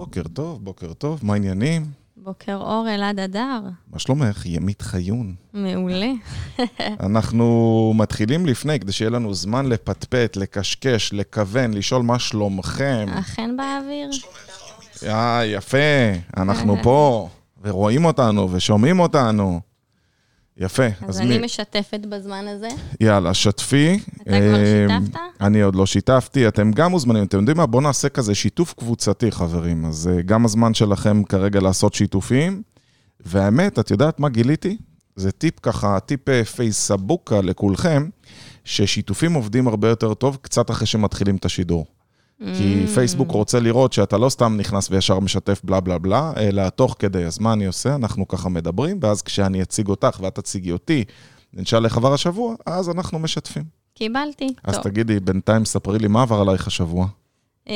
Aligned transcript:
בוקר 0.00 0.22
טוב, 0.22 0.64
בוקר 0.64 0.92
טוב, 0.92 1.20
מה 1.22 1.32
העניינים? 1.32 1.86
בוקר 2.16 2.56
אור 2.56 2.86
אלעד 2.94 3.20
אדר. 3.20 3.60
מה 3.92 3.98
שלומך? 3.98 4.46
ימית 4.46 4.82
חיון. 4.82 5.34
מעולה. 5.54 6.10
אנחנו 7.06 7.92
מתחילים 7.96 8.46
לפני, 8.46 8.80
כדי 8.80 8.92
שיהיה 8.92 9.10
לנו 9.10 9.34
זמן 9.34 9.66
לפטפט, 9.66 10.36
לקשקש, 10.36 11.12
לכוון, 11.12 11.74
לשאול 11.74 12.02
מה 12.02 12.18
שלומכם. 12.18 13.06
אכן 13.18 13.56
באוויר? 13.56 14.10
אה, 15.06 15.42
יפה, 15.46 15.78
אנחנו 16.36 16.76
פה, 16.82 17.28
ורואים 17.62 18.04
אותנו, 18.04 18.52
ושומעים 18.52 19.00
אותנו. 19.00 19.60
יפה. 20.60 20.86
אז 21.08 21.20
אני 21.20 21.38
משתפת 21.38 22.00
בזמן 22.08 22.44
הזה. 22.48 22.68
יאללה, 23.00 23.34
שתפי. 23.34 23.98
אתה 24.14 24.22
כבר 24.22 24.54
אה, 24.54 24.86
שיתפת? 24.88 25.18
אני 25.40 25.62
עוד 25.62 25.74
לא 25.74 25.86
שיתפתי, 25.86 26.48
אתם 26.48 26.70
גם 26.70 26.90
מוזמנים. 26.90 27.24
אתם 27.24 27.38
יודעים 27.38 27.56
מה? 27.56 27.66
בואו 27.66 27.82
נעשה 27.82 28.08
כזה 28.08 28.34
שיתוף 28.34 28.74
קבוצתי, 28.74 29.30
חברים. 29.30 29.84
אז 29.84 30.10
אה, 30.12 30.22
גם 30.22 30.44
הזמן 30.44 30.74
שלכם 30.74 31.24
כרגע 31.24 31.60
לעשות 31.60 31.94
שיתופים. 31.94 32.62
והאמת, 33.20 33.78
את 33.78 33.90
יודעת 33.90 34.20
מה 34.20 34.28
גיליתי? 34.28 34.76
זה 35.16 35.32
טיפ 35.32 35.60
ככה, 35.60 36.00
טיפ 36.00 36.28
אה, 36.28 36.44
פייסבוקה 36.44 37.40
לכולכם, 37.40 38.08
ששיתופים 38.64 39.34
עובדים 39.34 39.68
הרבה 39.68 39.88
יותר 39.88 40.14
טוב 40.14 40.38
קצת 40.42 40.70
אחרי 40.70 40.86
שמתחילים 40.86 41.36
את 41.36 41.44
השידור. 41.44 41.86
כי 42.40 42.84
Mm. 42.84 42.88
פייסבוק 42.94 43.30
רוצה 43.30 43.60
לראות 43.60 43.92
שאתה 43.92 44.18
לא 44.18 44.28
סתם 44.28 44.56
נכנס 44.56 44.90
וישר 44.90 45.20
משתף 45.20 45.60
בלה 45.64 45.80
בלה 45.80 45.98
בלה, 45.98 46.32
אלא 46.36 46.68
תוך 46.68 46.96
כדי. 46.98 47.24
אז 47.24 47.38
מה 47.38 47.52
אני 47.52 47.66
עושה? 47.66 47.94
אנחנו 47.94 48.28
ככה 48.28 48.48
מדברים, 48.48 48.98
ואז 49.02 49.22
כשאני 49.22 49.62
אציג 49.62 49.88
אותך 49.88 50.18
ואת 50.22 50.34
תציגי 50.34 50.72
אותי, 50.72 51.04
נשאל 51.54 51.84
איך 51.84 51.96
עבר 51.96 52.12
השבוע, 52.14 52.54
אז 52.66 52.90
אנחנו 52.90 53.18
משתפים. 53.18 53.64
קיבלתי. 53.94 54.54
אז 54.64 54.74
טוב. 54.74 54.84
תגידי, 54.84 55.20
בינתיים 55.20 55.64
ספרי 55.64 55.98
לי 55.98 56.08
מה 56.08 56.22
עבר 56.22 56.40
עלייך 56.40 56.66
השבוע. 56.66 57.06
אה, 57.68 57.74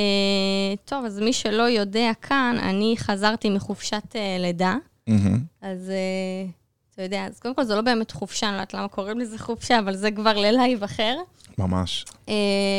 טוב, 0.85 1.05
אז 1.05 1.21
מי 1.21 1.33
שלא 1.33 1.63
יודע 1.63 2.11
כאן, 2.23 2.57
אני 2.63 2.95
חזרתי 2.99 3.51
מחופשת 3.51 4.17
אה, 4.17 4.37
לידה, 4.41 4.77
מהמם. 5.07 5.39
אז 5.63 5.91
אה, 5.91 6.47
אתה 6.95 7.03
יודע, 7.03 7.27
אז 7.27 7.41
קודם 7.41 7.55
כל 7.55 7.65
זה 7.65 7.75
לא 7.75 7.81
באמת 7.81 8.11
חופשה, 8.11 8.47
אני 8.49 8.57
לא 8.57 8.61
יודעת 8.61 8.75
למה 8.75 8.89
קוראים 8.89 9.21
לזה 9.21 9.39
חופשה, 9.39 9.79
אבל 9.79 9.97
זה 9.97 10.11
כבר 10.11 10.37
ללייב 10.37 10.83
אחר. 10.83 11.17
ממש. 11.59 12.05
אה, 12.29 12.35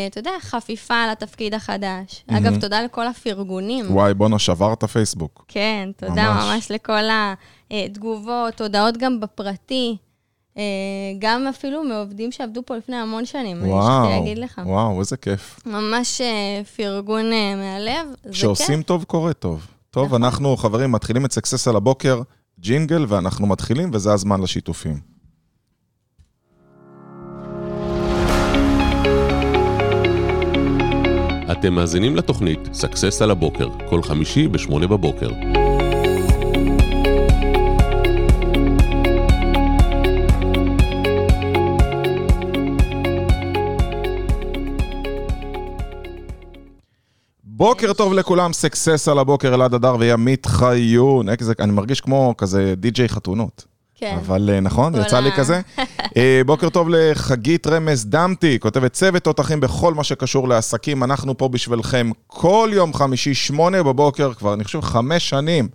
אתה 0.09 0.19
יודע, 0.19 0.31
חפיפה 0.41 1.07
לתפקיד 1.11 1.53
החדש. 1.53 2.23
מהמם. 2.27 2.45
אגב, 2.45 2.61
תודה 2.61 2.81
לכל 2.83 3.07
הפרגונים. 3.07 3.85
וואי, 3.91 4.13
בואנה, 4.13 4.39
שברת 4.39 4.83
פייסבוק. 4.83 5.45
כן, 5.47 5.89
תודה 5.97 6.33
ממש. 6.33 6.45
ממש, 6.45 6.71
לכל 6.71 7.03
התגובות, 7.71 8.61
הודעות 8.61 8.97
גם 8.97 9.19
בפרטי, 9.19 9.97
אה, 10.57 10.63
גם 11.19 11.47
אפילו 11.47 11.83
מעובדים 11.83 12.31
שעבדו 12.31 12.61
פה 12.65 12.75
לפני 12.75 12.95
המון 12.95 13.25
שנים, 13.25 13.61
אני 13.61 13.69
וואו, 13.69 13.83
שכחתי 13.83 14.19
להגיד 14.19 14.37
לך. 14.37 14.61
וואו, 14.65 14.99
איזה 14.99 15.17
כיף. 15.17 15.59
ממש 15.65 16.21
אה, 16.21 16.61
פרגון 16.75 17.33
אה, 17.33 17.55
מהלב, 17.55 18.07
זה 18.23 18.31
כשעושים 18.31 18.77
כיף. 18.77 18.87
טוב, 18.87 19.03
קורה 19.03 19.33
טוב. 19.33 19.67
טוב, 19.91 20.05
נכון. 20.05 20.23
אנחנו, 20.23 20.57
חברים, 20.57 20.91
מתחילים 20.91 21.25
את 21.25 21.31
סקסס 21.31 21.67
על 21.67 21.75
הבוקר, 21.75 22.21
ג'ינגל, 22.59 23.05
ואנחנו 23.07 23.47
מתחילים, 23.47 23.89
וזה 23.93 24.13
הזמן 24.13 24.41
לשיתופים. 24.41 25.15
אתם 31.51 31.73
מאזינים 31.73 32.15
לתוכנית 32.15 32.59
סאקסס 32.73 33.21
על 33.21 33.31
הבוקר, 33.31 33.67
כל 33.89 34.03
חמישי 34.03 34.47
ב-8 34.47 34.87
בבוקר. 34.87 35.29
בוקר 47.57 47.93
טוב 47.93 48.13
לכולם, 48.13 48.53
סקסס 48.53 49.07
על 49.07 49.19
הבוקר, 49.19 49.53
אלעד 49.53 49.73
אדר 49.73 49.95
וימית 49.99 50.45
חיון. 50.45 51.29
איך 51.29 51.43
זה- 51.43 51.53
אני 51.59 51.71
מרגיש 51.71 52.01
כמו 52.01 52.33
כזה 52.37 52.73
די-ג'יי 52.77 53.09
חתונות. 53.09 53.65
כן. 53.95 54.17
אבל 54.25 54.49
אה, 54.53 54.59
נכון, 54.59 54.95
יצא 54.95 55.19
לי 55.19 55.31
כזה. 55.31 55.61
אה, 56.17 56.41
בוקר 56.45 56.69
טוב 56.69 56.87
לחגית 56.89 57.67
רמז 57.67 58.05
דמתי, 58.05 58.59
כותבת 58.59 58.93
צוות 58.93 59.23
תותחים 59.23 59.59
בכל 59.59 59.93
מה 59.93 60.03
שקשור 60.03 60.47
לעסקים. 60.47 61.03
אנחנו 61.03 61.37
פה 61.37 61.47
בשבילכם 61.47 62.11
כל 62.27 62.69
יום 62.73 62.93
חמישי, 62.93 63.33
שמונה 63.33 63.83
בבוקר, 63.83 64.33
כבר 64.33 64.53
אני 64.53 64.63
חושב 64.63 64.81
חמש 64.81 65.29
שנים. 65.29 65.67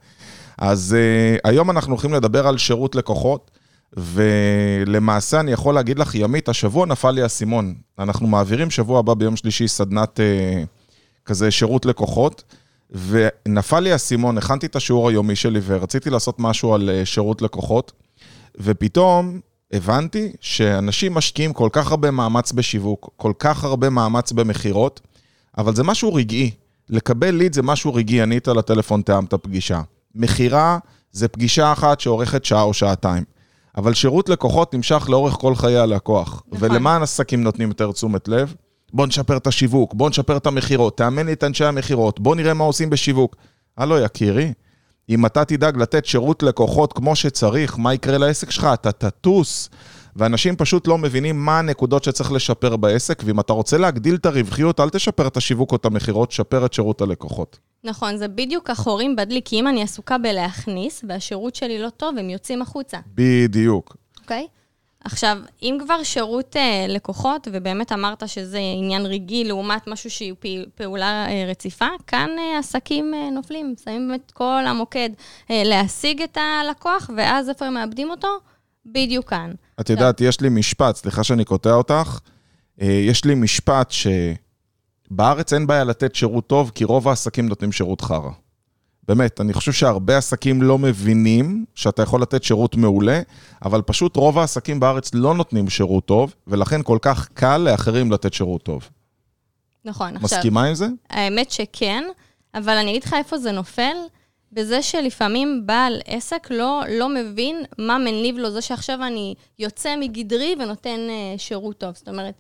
אז 0.59 0.97
uh, 0.97 1.41
היום 1.45 1.71
אנחנו 1.71 1.93
הולכים 1.93 2.15
לדבר 2.15 2.47
על 2.47 2.59
שירות 2.59 2.95
לקוחות, 2.95 3.51
ולמעשה 3.97 5.41
אני 5.41 5.53
יכול 5.53 5.75
להגיד 5.75 5.99
לך, 5.99 6.15
ימית, 6.15 6.49
השבוע 6.49 6.87
נפל 6.87 7.11
לי 7.11 7.23
האסימון. 7.23 7.75
אנחנו 7.99 8.27
מעבירים 8.27 8.71
שבוע 8.71 8.99
הבא 8.99 9.15
ביום 9.15 9.37
שלישי 9.37 9.69
סדנת 9.69 10.21
uh, 10.21 10.80
כזה 11.31 11.51
שירות 11.51 11.87
לקוחות, 11.87 12.45
ונפל 12.91 13.81
לי 13.81 13.93
האסימון, 13.93 14.39
הכנתי 14.39 14.67
את 14.67 14.77
השיעור 14.77 15.09
היומי 15.09 15.37
שלי 15.37 15.61
ורציתי 15.65 16.11
לעשות 16.11 16.37
משהו 16.39 16.75
על 16.75 16.91
uh, 16.91 17.07
שירות 17.07 17.43
לקוחות, 17.43 17.93
ופתאום 18.61 19.41
הבנתי 19.73 20.33
שאנשים 20.41 21.15
משקיעים 21.15 21.53
כל 21.53 21.69
כך 21.73 21.91
הרבה 21.91 22.11
מאמץ 22.11 22.53
בשיווק, 22.53 23.11
כל 23.17 23.33
כך 23.39 23.65
הרבה 23.65 23.91
מאמץ 23.91 24.33
במכירות, 24.33 25.01
אבל 25.59 25.75
זה 25.75 25.83
משהו 25.83 26.15
רגעי. 26.15 26.51
לקבל 26.89 27.31
ליד 27.31 27.53
זה 27.53 27.63
משהו 27.63 27.95
רגעי, 27.95 28.23
ענית 28.23 28.49
לטלפון, 28.49 29.03
תאמת 29.03 29.35
פגישה. 29.35 29.81
מכירה 30.15 30.79
זה 31.13 31.29
פגישה 31.29 31.73
אחת 31.73 32.01
שאורכת 32.01 32.45
שעה 32.45 32.63
או 32.63 32.75
שעתיים. 32.75 33.25
אבל 33.77 33.95
שירות 33.95 34.29
לקוחות 34.29 34.75
נמשך 34.75 35.07
לאורך 35.09 35.35
כל 35.35 35.55
חיי 35.55 35.79
הלקוח. 35.79 36.43
נכון. 36.53 36.71
ולמען 36.71 37.03
עסקים 37.03 37.43
נותנים 37.43 37.69
יותר 37.69 37.93
תשומת 37.93 38.29
לב? 38.29 38.55
בוא 38.93 39.07
נשפר 39.07 39.37
את 39.37 39.47
השיווק, 39.47 39.95
בוא 39.95 40.11
נשפר 40.11 40.37
את 40.37 40.47
המכירות, 40.47 40.97
תאמן 40.97 41.27
לי 41.27 41.33
את 41.33 41.45
אנשי 41.45 41.65
המכירות, 41.65 42.21
בוא 42.21 42.37
נראה 42.37 42.55
מה 42.55 42.65
עושים 42.65 42.91
בשיווק. 42.91 43.37
הלו, 43.77 43.99
יקירי, 43.99 44.53
אם 45.09 45.27
אתה 45.27 45.45
תדאג 45.45 45.77
לתת 45.77 46.07
שירות 46.07 46.43
לקוחות 46.43 46.93
כמו 46.93 47.17
שצריך, 47.17 47.79
מה 47.79 47.95
יקרה 47.95 48.19
לעסק 48.19 48.51
שלך? 48.51 48.69
אתה 48.75 48.93
תטוס. 48.93 49.71
ואנשים 50.17 50.57
פשוט 50.57 50.87
לא 50.87 50.99
מבינים 50.99 51.45
מה 51.45 51.59
הנקודות 51.59 52.05
שצריך 52.05 52.33
לשפר 52.33 52.77
בעסק, 52.77 53.23
ואם 53.27 53.41
אתה 53.41 53.53
רוצה 53.53 53.79
להגדיל 53.79 54.15
את 54.15 54.27
הרווחיות, 54.27 54.81
אל 54.81 54.91
תשפר 54.91 55.27
את 55.27 55.37
השיווק 55.37 55.73
או 55.73 55.77
את 55.77 55.85
המכירות, 55.85 56.33
שפר 56.33 56.67
את 56.67 56.73
שירות 56.73 57.01
הלקוחות. 57.01 57.59
נכון, 57.85 58.17
זה 58.17 58.29
בדיוק 58.29 58.71
החורים 58.71 59.17
בדלי, 59.17 59.41
כי 59.45 59.61
אם 59.61 59.69
אני 59.69 59.83
עסוקה 59.83 60.19
בלהכניס, 60.19 61.05
והשירות 61.09 61.55
שלי 61.55 61.83
לא 61.83 61.89
טוב, 61.89 62.19
הם 62.19 62.31
יוצאים 62.31 62.63
החוצה. 62.63 62.99
בדיוק. 63.15 63.97
אוקיי? 64.21 64.47
עכשיו, 65.05 65.39
אם 65.63 65.79
כבר 65.81 66.03
שירות 66.03 66.57
אה, 66.57 66.87
לקוחות, 66.89 67.49
ובאמת 67.53 67.93
אמרת 67.93 68.29
שזה 68.29 68.59
עניין 68.79 69.07
רגעי 69.07 69.45
לעומת 69.45 69.87
משהו 69.87 70.11
שהיא 70.11 70.35
פעולה 70.75 71.27
אה, 71.29 71.45
רציפה, 71.49 71.87
כאן 72.07 72.31
אה, 72.39 72.59
עסקים 72.59 73.15
אה, 73.15 73.31
נופלים, 73.31 73.75
שמים 73.85 74.09
באמת 74.09 74.31
כל 74.31 74.63
המוקד 74.67 75.11
אה, 75.51 75.63
להשיג 75.65 76.23
את 76.23 76.37
הלקוח, 76.37 77.11
ואז 77.17 77.49
איפה 77.49 77.67
הם 77.67 77.75
מאבדים 77.75 78.11
אותו? 78.11 78.29
בדיוק 78.87 79.31
כאן. 79.31 79.53
את 79.81 79.91
יודעת, 79.91 80.21
יש 80.21 80.41
לי 80.41 80.49
משפט, 80.49 80.97
סליחה 80.97 81.25
שאני 81.25 81.45
קוטע 81.45 81.73
אותך, 81.73 82.19
אה, 82.81 82.87
יש 82.87 83.25
לי 83.25 83.35
משפט 83.35 83.93
שבארץ 85.11 85.53
אין 85.53 85.67
בעיה 85.67 85.85
לתת 85.85 86.15
שירות 86.15 86.47
טוב, 86.47 86.73
כי 86.75 86.85
רוב 86.85 87.09
העסקים 87.09 87.49
נותנים 87.49 87.73
שירות 87.73 88.01
חרא. 88.01 88.31
באמת, 89.09 89.41
אני 89.41 89.53
חושב 89.53 89.73
שהרבה 89.73 90.17
עסקים 90.19 90.63
לא 90.63 90.79
מבינים 90.79 91.65
שאתה 91.75 92.03
יכול 92.03 92.23
לתת 92.23 92.45
שירות 92.45 92.77
מעולה, 92.77 93.21
אבל 93.65 93.83
פשוט 93.83 94.17
רוב 94.17 94.39
העסקים 94.39 94.81
בארץ 94.81 95.15
לא 95.15 95.35
נותנים 95.35 95.69
שירות 95.69 96.05
טוב, 96.05 96.35
ולכן 96.47 96.83
כל 96.83 96.99
כך 97.03 97.29
קל 97.35 97.59
לאחרים 97.59 98.13
לתת 98.13 98.35
שירות 98.35 98.63
טוב. 98.63 98.89
נכון, 99.85 100.17
עכשיו... 100.17 100.39
מסכימה 100.39 100.65
עם 100.65 100.75
זה? 100.75 100.87
האמת 101.11 101.51
שכן, 101.51 102.05
אבל 102.55 102.77
אני 102.77 102.91
אגיד 102.91 103.05
לך 103.05 103.15
איפה 103.19 103.39
זה 103.39 103.53
נופל, 103.53 103.97
בזה 104.53 104.83
שלפעמים 104.83 105.67
בעל 105.67 106.01
עסק 106.05 106.51
לא, 106.51 106.83
לא 106.89 107.09
מבין 107.09 107.65
מה 107.79 107.99
מניב 107.99 108.39
לו 108.39 108.51
זה 108.51 108.61
שעכשיו 108.61 109.05
אני 109.07 109.35
יוצא 109.59 109.97
מגדרי 109.97 110.55
ונותן 110.59 110.99
uh, 111.09 111.39
שירות 111.39 111.79
טוב. 111.79 111.95
זאת 111.95 112.09
אומרת, 112.09 112.35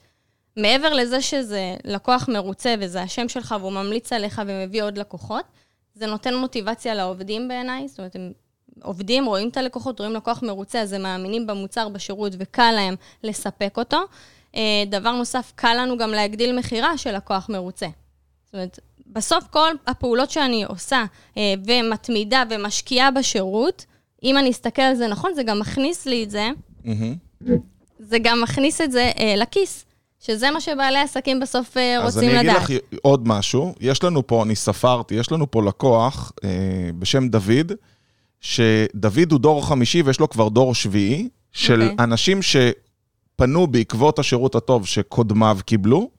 מעבר 0.56 0.92
לזה 0.92 1.22
שזה 1.22 1.74
לקוח 1.84 2.28
מרוצה 2.28 2.74
וזה 2.80 3.02
השם 3.02 3.28
שלך 3.28 3.54
והוא 3.60 3.72
ממליץ 3.72 4.12
עליך 4.12 4.42
ומביא 4.46 4.82
עוד 4.82 4.98
לקוחות, 4.98 5.44
זה 6.00 6.06
נותן 6.06 6.34
מוטיבציה 6.34 6.94
לעובדים 6.94 7.48
בעיניי, 7.48 7.88
זאת 7.88 7.98
אומרת, 7.98 8.16
הם 8.16 8.32
עובדים, 8.82 9.24
רואים 9.24 9.48
את 9.48 9.56
הלקוחות, 9.56 10.00
רואים 10.00 10.14
לקוח 10.14 10.42
מרוצה, 10.42 10.80
אז 10.80 10.92
הם 10.92 11.02
מאמינים 11.02 11.46
במוצר, 11.46 11.88
בשירות, 11.88 12.32
וקל 12.38 12.72
להם 12.72 12.94
לספק 13.24 13.74
אותו. 13.78 13.98
אה, 14.56 14.84
דבר 14.86 15.12
נוסף, 15.12 15.52
קל 15.54 15.74
לנו 15.78 15.98
גם 15.98 16.10
להגדיל 16.10 16.58
מכירה 16.58 16.98
של 16.98 17.16
לקוח 17.16 17.48
מרוצה. 17.48 17.86
זאת 18.44 18.54
אומרת, 18.54 18.78
בסוף 19.06 19.44
כל 19.50 19.70
הפעולות 19.86 20.30
שאני 20.30 20.64
עושה 20.64 21.04
אה, 21.36 21.54
ומתמידה 21.66 22.42
ומשקיעה 22.50 23.10
בשירות, 23.10 23.86
אם 24.22 24.38
אני 24.38 24.50
אסתכל 24.50 24.82
על 24.82 24.94
זה 24.94 25.08
נכון, 25.08 25.34
זה 25.34 25.42
גם 25.42 25.58
מכניס 25.58 26.06
לי 26.06 26.24
את 26.24 26.30
זה, 26.30 26.48
מהמם. 26.84 27.14
זה 27.98 28.18
גם 28.18 28.40
מכניס 28.40 28.80
את 28.80 28.92
זה 28.92 29.10
אה, 29.18 29.34
לכיס, 29.36 29.84
שזה 30.20 30.50
מה 30.50 30.60
שבעלי 30.60 30.98
עסקים 30.98 31.40
בסוף 31.40 31.76
אה, 31.76 31.98
אז 31.98 32.16
רוצים 32.16 32.30
אני 32.30 32.38
לדעת. 32.38 32.62
אגיד 32.64 32.76
לך 32.76 32.98
עוד 33.02 33.28
משהו. 33.28 33.74
יש 33.80 34.04
לנו 34.04 34.26
פה, 34.26 34.42
אני 34.42 34.56
ספרתי, 34.56 35.14
יש 35.14 35.32
לנו 35.32 35.50
פה 35.50 35.62
לקוח 35.62 36.32
אה, 36.44 36.48
בשם 36.98 37.28
דוד, 37.28 37.72
שדוד 38.40 39.32
הוא 39.32 39.40
דור 39.40 39.66
חמישי 39.66 40.02
ויש 40.02 40.20
לו 40.20 40.28
כבר 40.28 40.48
דור 40.48 40.74
שביעי, 40.74 41.28
של 41.52 41.82
אוקיי. 41.82 41.96
אנשים 41.98 42.40
שפנו 42.42 43.66
בעקבות 43.66 44.18
השירות 44.18 44.54
הטוב 44.54 44.86
שקודמיו 44.86 45.58
קיבלו, 45.66 46.10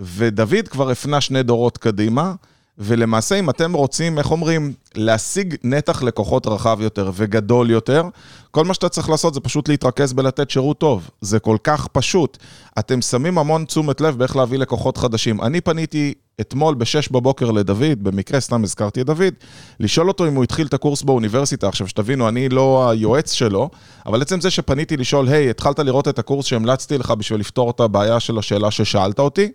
ודוד 0.00 0.68
כבר 0.68 0.90
הפנה 0.90 1.20
שני 1.20 1.42
דורות 1.42 1.78
קדימה, 1.78 2.34
ולמעשה, 2.78 3.38
אם 3.38 3.50
אתם 3.50 3.72
רוצים, 3.72 4.18
איך 4.18 4.30
אומרים, 4.30 4.72
להשיג 4.94 5.54
נתח 5.64 6.02
לקוחות 6.02 6.46
רחב 6.46 6.78
יותר 6.80 7.10
וגדול 7.14 7.70
יותר, 7.70 8.02
כל 8.50 8.64
מה 8.64 8.74
שאתה 8.74 8.88
צריך 8.88 9.08
לעשות 9.10 9.34
זה 9.34 9.40
פשוט 9.40 9.68
להתרכז 9.68 10.12
בלתת 10.12 10.50
שירות 10.50 10.78
טוב. 10.78 11.10
זה 11.20 11.38
כל 11.38 11.56
כך 11.64 11.86
פשוט. 11.86 12.38
אתם 12.78 13.00
שמים 13.00 13.38
המון 13.38 13.64
תשומת 13.64 14.00
לב 14.00 14.18
באיך 14.18 14.36
להביא 14.36 14.58
לקוחות 14.58 14.96
חדשים. 14.96 15.42
אני 15.42 15.60
פניתי 15.60 16.14
אתמול 16.40 16.74
ב-6 16.74 17.12
בבוקר 17.12 17.50
לדוד, 17.50 18.02
במקרה 18.02 18.40
סתם 18.40 18.64
הזכרתי 18.64 19.00
את 19.00 19.06
דוד, 19.06 19.34
לשאול 19.80 20.08
אותו 20.08 20.28
אם 20.28 20.34
הוא 20.34 20.44
התחיל 20.44 20.66
את 20.66 20.74
הקורס 20.74 21.02
באוניברסיטה. 21.02 21.68
עכשיו, 21.68 21.88
שתבינו, 21.88 22.28
אני 22.28 22.48
לא 22.48 22.90
היועץ 22.90 23.32
שלו, 23.32 23.70
אבל 24.06 24.22
עצם 24.22 24.40
זה 24.40 24.50
שפניתי 24.50 24.96
לשאול, 24.96 25.28
היי, 25.28 25.46
hey, 25.46 25.50
התחלת 25.50 25.78
לראות 25.78 26.08
את 26.08 26.18
הקורס 26.18 26.46
שהמלצתי 26.46 26.98
לך 26.98 27.10
בשביל 27.10 27.40
לפתור 27.40 27.70
את 27.70 27.80
הבעיה 27.80 28.20
של 28.20 28.38
השאלה 28.38 28.70
ששאלת 28.70 29.18
אותי? 29.18 29.52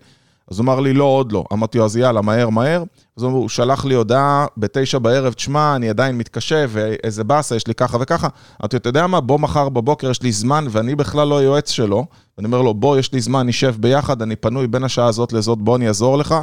אז 0.51 0.59
הוא 0.59 0.63
אמר 0.63 0.79
לי, 0.79 0.93
לא, 0.93 1.03
עוד 1.03 1.31
לא. 1.31 1.43
אמרתי 1.53 1.77
לו, 1.77 1.85
אז 1.85 1.97
יאללה, 1.97 2.21
מהר, 2.21 2.49
מהר. 2.49 2.83
אז 3.17 3.23
הוא 3.23 3.49
שלח 3.49 3.85
לי 3.85 3.95
הודעה 3.95 4.45
בתשע 4.57 4.97
בערב, 4.97 5.33
תשמע, 5.33 5.75
אני 5.75 5.89
עדיין 5.89 6.17
מתקשה, 6.17 6.65
ואיזה 6.69 7.23
באסה, 7.23 7.55
יש 7.55 7.67
לי 7.67 7.75
ככה 7.75 7.97
וככה. 8.01 8.27
אמרתי, 8.61 8.77
אתה 8.77 8.89
יודע 8.89 9.07
מה, 9.07 9.21
בוא 9.21 9.39
מחר 9.39 9.69
בבוקר, 9.69 10.09
יש 10.09 10.21
לי 10.21 10.31
זמן, 10.31 10.65
ואני 10.69 10.95
בכלל 10.95 11.27
לא 11.27 11.37
היועץ 11.37 11.71
שלו. 11.71 12.05
ואני 12.37 12.45
אומר 12.45 12.61
לו, 12.61 12.73
בוא, 12.73 12.97
יש 12.97 13.13
לי 13.13 13.21
זמן, 13.21 13.47
נשב 13.47 13.75
ביחד, 13.79 14.21
אני 14.21 14.35
פנוי 14.35 14.67
בין 14.67 14.83
השעה 14.83 15.07
הזאת 15.07 15.33
לזאת, 15.33 15.57
בוא, 15.57 15.75
אני 15.75 15.87
אעזור 15.87 16.17
לך. 16.17 16.35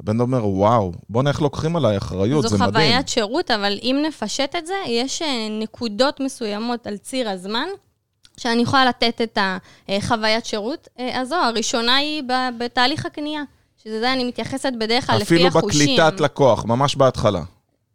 הבן 0.00 0.20
אומר, 0.20 0.46
וואו, 0.46 0.92
בוא 1.08 1.22
איך 1.26 1.42
לוקחים 1.42 1.76
עליי 1.76 1.96
אחריות, 1.96 2.48
זה 2.48 2.56
מדהים. 2.56 2.72
זו 2.72 2.72
חוויית 2.72 3.08
שירות, 3.08 3.50
אבל 3.50 3.78
אם 3.82 4.04
נפשט 4.08 4.56
את 4.58 4.66
זה, 4.66 4.74
יש 4.86 5.22
אה, 5.22 5.48
נקודות 5.60 6.20
מסוימות 6.20 6.86
על 6.86 6.96
ציר 6.96 7.30
הזמן, 7.30 7.66
שאני 8.36 8.62
יכולה 8.62 8.84
לתת 8.84 9.20
את 9.22 9.38
החוויית 9.88 10.46
שירות 10.46 10.88
אה, 10.98 11.20
הזו. 11.20 11.34
הראשונה 11.34 11.96
היא 11.96 12.22
בתהליך 12.58 13.06
הקנייה. 13.06 13.42
שזה 13.84 14.00
זה 14.00 14.12
אני 14.12 14.24
מתייחסת 14.24 14.72
בדרך 14.78 15.06
כלל 15.06 15.18
לפי 15.18 15.46
החושים. 15.46 15.58
אפילו 15.58 15.68
בקליטת 15.68 16.20
לקוח, 16.20 16.64
ממש 16.64 16.96
בהתחלה. 16.96 17.40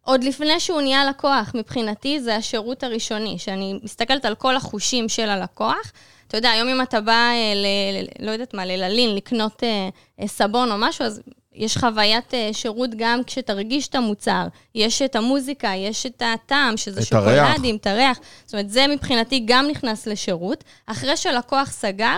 עוד 0.03 0.23
לפני 0.23 0.59
שהוא 0.59 0.81
נהיה 0.81 1.05
לקוח, 1.05 1.51
מבחינתי 1.55 2.19
זה 2.19 2.35
השירות 2.35 2.83
הראשוני, 2.83 3.39
שאני 3.39 3.79
מסתכלת 3.83 4.25
על 4.25 4.35
כל 4.35 4.55
החושים 4.55 5.09
של 5.09 5.29
הלקוח. 5.29 5.91
אתה 6.27 6.37
יודע, 6.37 6.49
היום 6.49 6.69
אם 6.69 6.81
אתה 6.81 7.01
בא, 7.01 7.11
אה, 7.11 7.53
ל, 7.55 8.25
לא 8.25 8.31
יודעת 8.31 8.53
מה, 8.53 8.65
לללין, 8.65 9.15
לקנות 9.15 9.63
אה, 9.63 9.89
אה, 10.21 10.27
סבון 10.27 10.71
או 10.71 10.75
משהו, 10.77 11.05
אז 11.05 11.21
יש 11.53 11.77
חוויית 11.77 12.33
שירות 12.51 12.89
גם 12.97 13.23
כשתרגיש 13.23 13.87
את 13.87 13.95
המוצר. 13.95 14.47
יש 14.75 15.01
את 15.01 15.15
המוזיקה, 15.15 15.71
יש 15.75 16.05
את 16.05 16.21
הטעם, 16.25 16.77
שזה 16.77 17.05
שוקולדים, 17.05 17.75
את 17.75 17.87
הריח. 17.87 18.19
זאת 18.45 18.53
אומרת, 18.53 18.69
זה 18.69 18.87
מבחינתי 18.87 19.43
גם 19.45 19.67
נכנס 19.67 20.07
לשירות. 20.07 20.63
אחרי 20.85 21.17
שלקוח 21.17 21.71
סגר, 21.71 22.17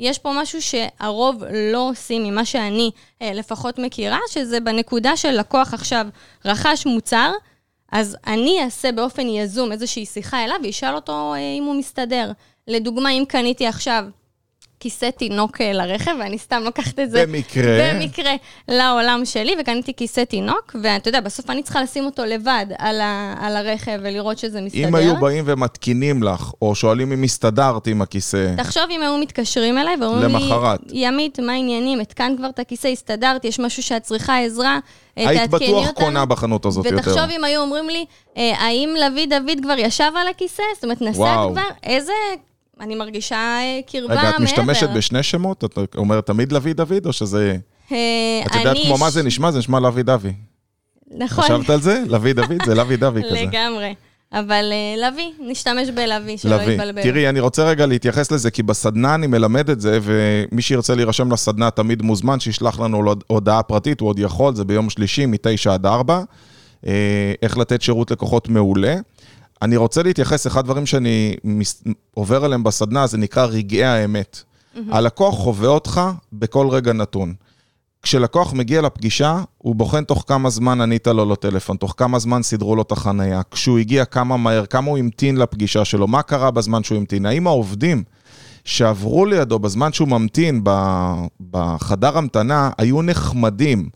יש 0.00 0.18
פה 0.18 0.32
משהו 0.36 0.62
שהרוב 0.62 1.44
לא 1.72 1.88
עושים 1.88 2.24
ממה 2.24 2.44
שאני 2.44 2.90
אה, 3.22 3.32
לפחות 3.34 3.78
מכירה, 3.78 4.18
שזה 4.30 4.60
בנקודה 4.60 5.16
של 5.16 5.30
לקוח 5.30 5.74
עכשיו 5.74 6.06
רכש 6.44 6.86
מוצר, 6.86 7.32
אז 7.92 8.16
אני 8.26 8.64
אעשה 8.64 8.92
באופן 8.92 9.26
יזום 9.28 9.72
איזושהי 9.72 10.06
שיחה 10.06 10.44
אליו 10.44 10.56
ואשאל 10.64 10.94
אותו 10.94 11.34
אה, 11.34 11.38
אם 11.58 11.64
הוא 11.64 11.74
מסתדר. 11.74 12.32
לדוגמה, 12.68 13.10
אם 13.10 13.24
קניתי 13.28 13.66
עכשיו 13.66 14.04
כיסא 14.82 15.10
תינוק 15.10 15.60
אה, 15.60 15.72
לרכב, 15.72 16.10
ואני 16.20 16.38
סתם 16.38 16.62
לוקחת 16.64 16.98
את 16.98 17.10
זה... 17.10 17.26
במקרה. 17.26 17.92
במקרה 17.94 18.32
לעולם 18.68 19.20
שלי, 19.24 19.56
וקניתי 19.60 19.92
כיסא 19.96 20.24
תינוק, 20.24 20.76
ואתה 20.82 21.08
יודע, 21.08 21.20
בסוף 21.20 21.50
אני 21.50 21.62
צריכה 21.62 21.82
לשים 21.82 22.04
אותו 22.04 22.24
לבד 22.24 22.66
על, 22.78 23.00
ה, 23.00 23.34
על 23.40 23.56
הרכב 23.56 23.98
ולראות 24.02 24.38
שזה 24.38 24.60
מסתדר. 24.60 24.88
אם 24.88 24.94
היו 24.94 25.16
באים 25.16 25.44
ומתקינים 25.46 26.22
לך, 26.22 26.52
או 26.62 26.74
שואלים 26.74 27.12
אם 27.12 27.22
הסתדרת 27.22 27.86
עם 27.86 28.02
הכיסא... 28.02 28.54
תחשוב 28.56 28.82
אם 28.90 29.02
היו 29.02 29.18
מתקשרים 29.18 29.78
אליי 29.78 29.96
ואומרים 30.00 30.36
לי... 30.36 30.42
למחרת. 30.42 30.80
ימית, 30.92 31.38
מה 31.40 31.52
העניינים? 31.52 32.00
התקנת 32.00 32.36
כבר 32.38 32.48
את 32.48 32.58
הכיסא, 32.58 32.88
הסתדרת, 32.88 33.44
יש 33.44 33.60
משהו 33.60 33.82
שאת 33.82 34.02
צריכה 34.02 34.38
עזרה, 34.38 34.78
אה, 35.18 35.28
היית 35.28 35.50
בטוח 35.50 35.90
קונה 35.90 36.24
בחנות 36.24 36.66
הזאת 36.66 36.86
ותחשוב 36.86 36.98
יותר. 36.98 37.10
ותחשוב 37.10 37.30
אם 37.30 37.44
היו 37.44 37.60
אומרים 37.60 37.88
לי, 37.88 38.04
אה, 38.36 38.52
האם 38.58 38.94
לביא 39.06 39.26
דוד 39.26 39.58
כבר 39.62 39.78
ישב 39.78 40.10
על 40.16 40.28
הכיסא? 40.28 40.62
זאת 40.74 40.84
אומרת, 40.84 41.00
נסעת 41.00 41.50
כבר? 41.50 41.68
איזה 41.82 42.12
אני 42.82 42.94
מרגישה 42.94 43.36
אה, 43.36 43.80
קרבה 43.92 44.14
מעבר. 44.14 44.20
רגע, 44.20 44.30
את 44.36 44.40
משתמשת 44.40 44.88
בשני 44.88 45.22
שמות? 45.22 45.64
את 45.64 45.96
אומרת 45.96 46.26
תמיד 46.26 46.52
לוי 46.52 46.74
דוד, 46.74 47.06
או 47.06 47.12
שזה... 47.12 47.56
אה, 47.92 48.42
את 48.46 48.54
יודעת 48.54 48.76
כמו 48.86 48.98
מה 48.98 49.10
זה 49.10 49.22
נשמע? 49.22 49.50
זה 49.50 49.58
נשמע 49.58 49.80
לוי 49.80 50.02
דווי. 50.02 50.32
נכון. 51.16 51.44
חשבת 51.44 51.70
על 51.70 51.80
זה? 51.80 52.02
לוי 52.06 52.32
דוד, 52.32 52.62
זה 52.66 52.74
לוי 52.74 52.96
דווי 52.96 53.22
כזה. 53.22 53.42
לגמרי. 53.42 53.94
אבל 54.32 54.72
uh, 54.72 55.00
לוי, 55.00 55.32
נשתמש 55.50 55.88
בלוי, 55.88 56.38
שלא 56.38 56.56
לוי. 56.56 56.74
יתבלבל. 56.74 57.02
תראי, 57.02 57.28
אני 57.28 57.40
רוצה 57.40 57.64
רגע 57.64 57.86
להתייחס 57.86 58.32
לזה, 58.32 58.50
כי 58.50 58.62
בסדנה 58.62 59.14
אני 59.14 59.26
מלמד 59.26 59.70
את 59.70 59.80
זה, 59.80 59.98
ומי 60.02 60.62
שירצה 60.62 60.94
להירשם 60.94 61.32
לסדנה 61.32 61.70
תמיד 61.70 62.02
מוזמן, 62.02 62.40
שישלח 62.40 62.80
לנו 62.80 63.14
הודעה 63.26 63.62
פרטית, 63.62 64.00
הוא 64.00 64.08
עוד 64.08 64.18
יכול, 64.18 64.54
זה 64.54 64.64
ביום 64.64 64.90
שלישי, 64.90 65.26
מ-9 65.26 65.70
עד 65.70 65.86
4. 65.86 66.22
איך 67.42 67.58
לתת 67.58 67.82
שירות 67.82 68.10
לקוחות 68.10 68.48
מעולה. 68.48 68.94
אני 69.62 69.76
רוצה 69.76 70.02
להתייחס, 70.02 70.46
אחד 70.46 70.60
הדברים 70.60 70.86
שאני 70.86 71.36
מס... 71.44 71.84
עובר 72.14 72.44
עליהם 72.44 72.62
בסדנה, 72.62 73.06
זה 73.06 73.18
נקרא 73.18 73.46
רגעי 73.46 73.84
האמת. 73.84 74.42
Mm-hmm. 74.42 74.78
הלקוח 74.90 75.34
חווה 75.34 75.68
אותך 75.68 76.00
בכל 76.32 76.68
רגע 76.68 76.92
נתון. 76.92 77.34
כשלקוח 78.02 78.52
מגיע 78.52 78.82
לפגישה, 78.82 79.42
הוא 79.58 79.74
בוחן 79.74 80.04
תוך 80.04 80.24
כמה 80.26 80.50
זמן 80.50 80.80
ענית 80.80 81.06
לו 81.06 81.32
לטלפון, 81.32 81.76
תוך 81.76 81.94
כמה 81.96 82.18
זמן 82.18 82.42
סידרו 82.42 82.76
לו 82.76 82.82
את 82.82 82.92
החנייה, 82.92 83.40
כשהוא 83.50 83.78
הגיע 83.78 84.04
כמה 84.04 84.36
מהר, 84.36 84.66
כמה 84.66 84.90
הוא 84.90 84.98
המתין 84.98 85.36
לפגישה 85.36 85.84
שלו, 85.84 86.06
מה 86.06 86.22
קרה 86.22 86.50
בזמן 86.50 86.82
שהוא 86.84 86.98
המתין, 86.98 87.26
האם 87.26 87.46
העובדים 87.46 88.02
שעברו 88.64 89.26
לידו 89.26 89.58
בזמן 89.58 89.92
שהוא 89.92 90.08
ממתין 90.08 90.64
בחדר 91.50 92.18
המתנה 92.18 92.70
היו 92.78 93.02
נחמדים. 93.02 93.88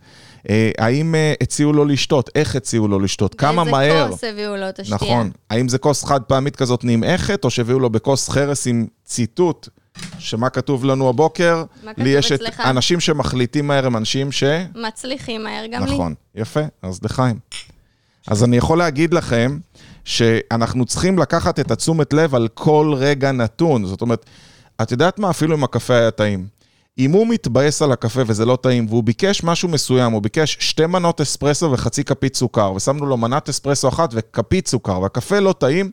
אה, 0.50 0.70
האם 0.78 1.14
אה, 1.14 1.34
הציעו 1.40 1.72
לו 1.72 1.84
לשתות? 1.84 2.30
איך 2.34 2.56
הציעו 2.56 2.88
לו 2.88 3.00
לשתות? 3.00 3.34
כמה 3.34 3.64
מהר? 3.64 3.92
באיזה 3.92 4.08
כוס 4.08 4.24
הביאו 4.24 4.56
לו 4.56 4.68
את 4.68 4.80
השתייה. 4.80 4.96
נכון. 4.96 5.30
האם 5.50 5.68
זה 5.68 5.78
כוס 5.78 6.04
חד 6.04 6.22
פעמית 6.22 6.56
כזאת 6.56 6.84
נמעכת, 6.84 7.44
או 7.44 7.50
שהביאו 7.50 7.78
לו 7.78 7.90
בכוס 7.90 8.28
חרס 8.28 8.66
עם 8.66 8.86
ציטוט, 9.04 9.68
שמה 10.18 10.50
כתוב 10.50 10.84
לנו 10.84 11.08
הבוקר? 11.08 11.64
מה 11.82 11.92
כתוב 11.92 12.04
לי 12.04 12.10
יש 12.10 12.32
את 12.32 12.40
אנשים 12.60 13.00
שמחליטים 13.00 13.66
מהר 13.66 13.86
הם 13.86 13.96
אנשים 13.96 14.32
ש... 14.32 14.44
מצליחים 14.74 15.42
מהר 15.42 15.66
גם 15.66 15.82
נכון. 15.82 15.88
לי. 15.88 15.94
נכון, 15.94 16.14
יפה, 16.34 16.60
אז 16.82 16.98
לחיים. 17.02 17.38
אז 18.26 18.44
אני 18.44 18.56
יכול 18.56 18.78
להגיד 18.78 19.14
לכם 19.14 19.58
שאנחנו 20.04 20.84
צריכים 20.84 21.18
לקחת 21.18 21.60
את 21.60 21.70
התשומת 21.70 22.12
לב 22.12 22.34
על 22.34 22.48
כל 22.54 22.94
רגע 22.96 23.32
נתון. 23.32 23.86
זאת 23.86 24.00
אומרת, 24.00 24.26
את 24.82 24.92
יודעת 24.92 25.18
מה? 25.18 25.30
אפילו 25.30 25.56
אם 25.56 25.64
הקפה 25.64 25.94
היה 25.94 26.10
טעים. 26.10 26.46
אם 26.98 27.10
הוא 27.10 27.26
מתבאס 27.26 27.82
על 27.82 27.92
הקפה 27.92 28.20
וזה 28.26 28.44
לא 28.44 28.58
טעים, 28.62 28.86
והוא 28.88 29.04
ביקש 29.04 29.44
משהו 29.44 29.68
מסוים, 29.68 30.12
הוא 30.12 30.22
ביקש 30.22 30.56
שתי 30.60 30.86
מנות 30.86 31.20
אספרסו 31.20 31.72
וחצי 31.72 32.04
כפית 32.04 32.36
סוכר, 32.36 32.72
ושמנו 32.72 33.06
לו 33.06 33.16
מנת 33.16 33.48
אספרסו 33.48 33.88
אחת 33.88 34.10
וכפית 34.12 34.68
סוכר, 34.68 35.00
והקפה 35.00 35.38
לא 35.40 35.54
טעים, 35.58 35.90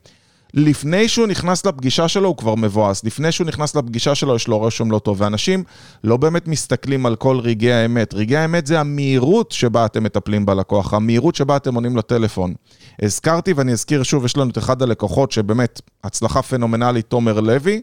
לפני 0.54 1.08
שהוא 1.08 1.28
נכנס 1.28 1.66
לפגישה 1.66 2.08
שלו 2.08 2.28
הוא 2.28 2.38
כבר 2.38 2.56
מבואס, 2.56 3.04
לפני 3.04 3.32
שהוא 3.32 3.48
נכנס 3.48 3.76
לפגישה 3.76 4.16
שלו 4.16 4.36
יש 4.36 4.48
לו 4.48 4.62
רשום 4.62 4.92
לא 4.92 5.00
טוב, 5.00 5.22
ואנשים 5.22 5.64
לא 6.04 6.18
באמת 6.18 6.48
מסתכלים 6.48 7.06
על 7.06 7.16
כל 7.16 7.40
רגעי 7.40 7.74
האמת. 7.74 8.14
רגעי 8.14 8.38
האמת 8.38 8.68
זה 8.68 8.80
המהירות 8.80 9.52
שבה 9.52 9.86
אתם 9.86 10.04
מטפלים 10.04 10.46
בלקוח, 10.46 10.94
המהירות 10.94 11.36
שבה 11.36 11.56
אתם 11.56 11.76
עונים 11.76 11.98
לטלפון. 11.98 12.54
הזכרתי 13.02 13.54
ואני 13.54 13.72
אזכיר 13.72 14.04
שוב, 14.04 14.26
יש 14.26 14.38
לנו 14.38 14.52
את 14.52 14.58
אחד 14.58 14.82
הלקוחות 14.82 15.32
שבאמת 15.32 15.82
הצלחה 16.04 16.42
פנומנלית, 16.42 17.06
תומר 17.08 17.40
לוי, 17.40 17.82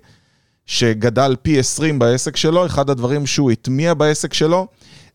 שגדל 0.70 1.36
פי 1.42 1.58
20 1.58 1.98
בעסק 1.98 2.36
שלו, 2.36 2.66
אחד 2.66 2.90
הדברים 2.90 3.26
שהוא 3.26 3.50
הטמיע 3.50 3.94
בעסק 3.94 4.34
שלו, 4.34 4.66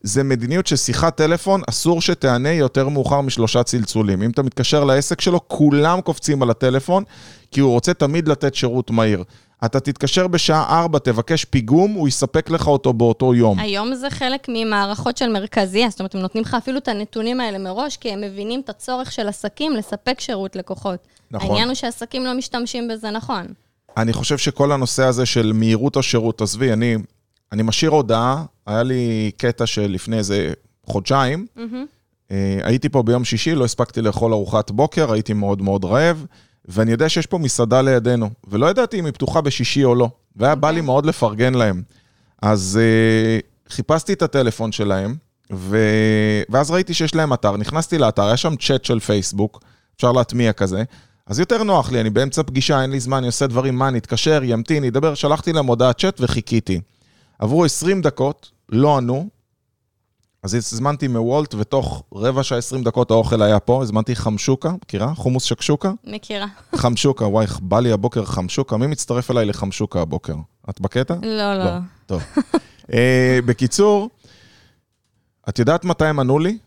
זה 0.02 0.22
מדיניות 0.22 0.66
ששיחת 0.66 1.16
טלפון, 1.16 1.60
אסור 1.68 2.00
שתענה 2.00 2.52
יותר 2.52 2.88
מאוחר 2.88 3.20
משלושה 3.20 3.62
צלצולים. 3.62 4.22
אם 4.22 4.30
אתה 4.30 4.42
מתקשר 4.42 4.84
לעסק 4.84 5.20
שלו, 5.20 5.48
כולם 5.48 6.00
קופצים 6.00 6.42
על 6.42 6.50
הטלפון, 6.50 7.04
כי 7.50 7.60
הוא 7.60 7.70
רוצה 7.70 7.94
תמיד 7.94 8.28
לתת 8.28 8.54
שירות 8.54 8.90
מהיר. 8.90 9.24
אתה 9.64 9.80
תתקשר 9.80 10.26
בשעה 10.26 10.80
4, 10.80 10.98
תבקש 10.98 11.44
פיגום, 11.44 11.92
הוא 11.92 12.08
יספק 12.08 12.50
לך 12.50 12.66
אותו 12.66 12.92
באותו 12.92 13.34
יום. 13.34 13.58
היום 13.58 13.94
זה 13.94 14.10
חלק 14.10 14.46
ממערכות 14.48 15.16
של 15.16 15.28
מרכזייה, 15.28 15.90
זאת 15.90 16.00
אומרת, 16.00 16.14
הם 16.14 16.20
נותנים 16.20 16.44
לך 16.44 16.54
אפילו 16.54 16.78
את 16.78 16.88
הנתונים 16.88 17.40
האלה 17.40 17.58
מראש, 17.58 17.96
כי 17.96 18.10
הם 18.10 18.20
מבינים 18.20 18.60
את 18.60 18.68
הצורך 18.68 19.12
של 19.12 19.28
עסקים 19.28 19.72
לספק 19.72 20.20
שירות 20.20 20.56
לקוחות. 20.56 20.98
נכון. 21.30 21.50
העניין 21.50 21.68
הוא 21.68 21.74
שעסקים 21.74 22.24
לא 22.24 22.34
משתמשים 22.34 22.88
בזה 22.88 23.10
נכון. 23.10 23.46
אני 23.96 24.12
חושב 24.12 24.38
שכל 24.38 24.72
הנושא 24.72 25.04
הזה 25.04 25.26
של 25.26 25.52
מהירות 25.54 25.96
השירות, 25.96 26.42
עזבי, 26.42 26.72
אני, 26.72 26.96
אני 27.52 27.62
משאיר 27.62 27.90
הודעה, 27.90 28.44
היה 28.66 28.82
לי 28.82 29.30
קטע 29.36 29.66
שלפני 29.66 30.18
איזה 30.18 30.52
חודשיים, 30.86 31.46
mm-hmm. 31.56 32.32
הייתי 32.62 32.88
פה 32.88 33.02
ביום 33.02 33.24
שישי, 33.24 33.54
לא 33.54 33.64
הספקתי 33.64 34.02
לאכול 34.02 34.32
ארוחת 34.32 34.70
בוקר, 34.70 35.12
הייתי 35.12 35.32
מאוד 35.32 35.62
מאוד 35.62 35.84
רעב, 35.84 36.26
ואני 36.68 36.92
יודע 36.92 37.08
שיש 37.08 37.26
פה 37.26 37.38
מסעדה 37.38 37.82
לידינו, 37.82 38.30
ולא 38.48 38.66
ידעתי 38.66 38.98
אם 38.98 39.04
היא 39.04 39.12
פתוחה 39.12 39.40
בשישי 39.40 39.84
או 39.84 39.94
לא, 39.94 40.08
והיה 40.36 40.52
okay. 40.52 40.56
בא 40.56 40.70
לי 40.70 40.72
אוקיי. 40.72 40.86
מאוד 40.86 41.06
לפרגן 41.06 41.54
להם. 41.54 41.82
אז 42.42 42.78
uh, 42.80 43.72
חיפשתי 43.72 44.12
את 44.12 44.22
הטלפון 44.22 44.72
שלהם, 44.72 45.16
ו... 45.52 45.78
ואז 46.48 46.70
ראיתי 46.70 46.94
שיש 46.94 47.14
להם 47.14 47.32
אתר, 47.32 47.56
נכנסתי 47.56 47.98
לאתר, 47.98 48.22
היה 48.22 48.36
שם 48.36 48.56
צ'אט 48.56 48.84
של 48.84 49.00
פייסבוק, 49.00 49.62
אפשר 49.96 50.12
להטמיע 50.12 50.52
כזה, 50.52 50.82
אז 51.26 51.40
יותר 51.40 51.62
נוח 51.62 51.92
לי, 51.92 52.00
אני 52.00 52.10
באמצע 52.10 52.42
פגישה, 52.42 52.82
אין 52.82 52.90
לי 52.90 53.00
זמן, 53.00 53.16
אני 53.16 53.26
עושה 53.26 53.46
דברים, 53.46 53.76
מה, 53.76 53.90
נתקשר, 53.90 54.40
ימתין, 54.44 54.84
ידבר, 54.84 55.14
שלחתי 55.14 55.52
להם 55.52 55.66
הודעת 55.66 56.00
צ'אט 56.00 56.20
וחיכיתי. 56.20 56.80
עברו 57.38 57.64
20 57.64 58.02
דקות, 58.02 58.50
לא 58.68 58.96
ענו, 58.96 59.28
אז 60.42 60.54
הזמנתי 60.54 61.08
מוולט, 61.08 61.54
ותוך 61.54 62.02
רבע 62.14 62.42
שעה, 62.42 62.58
20 62.58 62.84
דקות 62.84 63.10
האוכל 63.10 63.42
היה 63.42 63.60
פה, 63.60 63.82
הזמנתי 63.82 64.16
חמשוקה, 64.16 64.70
מכירה? 64.84 65.14
חומוס 65.14 65.44
שקשוקה? 65.44 65.92
מכירה. 66.04 66.46
חמשוקה, 66.76 67.24
וואי, 67.24 67.46
בא 67.60 67.80
לי 67.80 67.92
הבוקר 67.92 68.24
חמשוקה. 68.24 68.76
מי 68.76 68.86
מצטרף 68.86 69.30
אליי 69.30 69.44
לחמשוקה 69.44 70.00
הבוקר? 70.00 70.34
את 70.70 70.80
בקטע? 70.80 71.14
לא, 71.22 71.54
לא. 71.54 71.64
לא. 71.64 71.70
טוב. 72.06 72.22
אה, 72.92 73.38
בקיצור, 73.46 74.10
את 75.48 75.58
יודעת 75.58 75.84
מתי 75.84 76.04
הם 76.04 76.20
ענו 76.20 76.38
לי? 76.38 76.58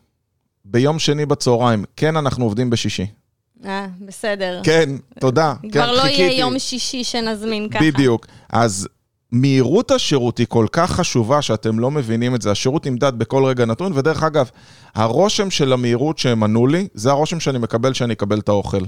ביום 0.66 1.00
שני 1.00 1.26
בצהריים. 1.26 1.86
כן, 1.96 2.18
אנחנו 2.18 2.46
עובדים 2.46 2.70
בשישי. 2.70 3.19
אה, 3.66 3.88
בסדר. 4.02 4.62
כן, 4.64 4.90
תודה. 5.20 5.54
כבר 5.72 5.72
כן, 5.72 5.90
לא 5.90 5.94
יהיה 5.94 6.02
חיכיתי. 6.02 6.34
יום 6.34 6.60
שישי 6.60 7.04
שנזמין 7.04 7.70
ככה. 7.70 7.80
בדיוק. 7.84 8.26
אז 8.50 8.88
מהירות 9.32 9.92
השירות 9.92 10.38
היא 10.38 10.48
כל 10.50 10.68
כך 10.72 10.92
חשובה 10.92 11.42
שאתם 11.42 11.80
לא 11.80 11.92
מבינים 11.92 12.36
את 12.36 12.42
זה. 12.42 12.52
השירות 12.52 12.88
נמדד 12.88 13.14
בכל 13.18 13.46
רגע 13.46 13.66
נתון, 13.66 13.92
ודרך 13.96 14.24
אגב, 14.24 14.50
הרושם 14.96 15.50
של 15.50 15.74
המהירות 15.74 16.18
שהם 16.18 16.44
ענו 16.44 16.68
לי, 16.68 16.88
זה 16.94 17.10
הרושם 17.10 17.40
שאני 17.40 17.60
מקבל 17.60 17.94
שאני 17.94 18.14
אקבל 18.14 18.40
את 18.40 18.50
האוכל. 18.50 18.84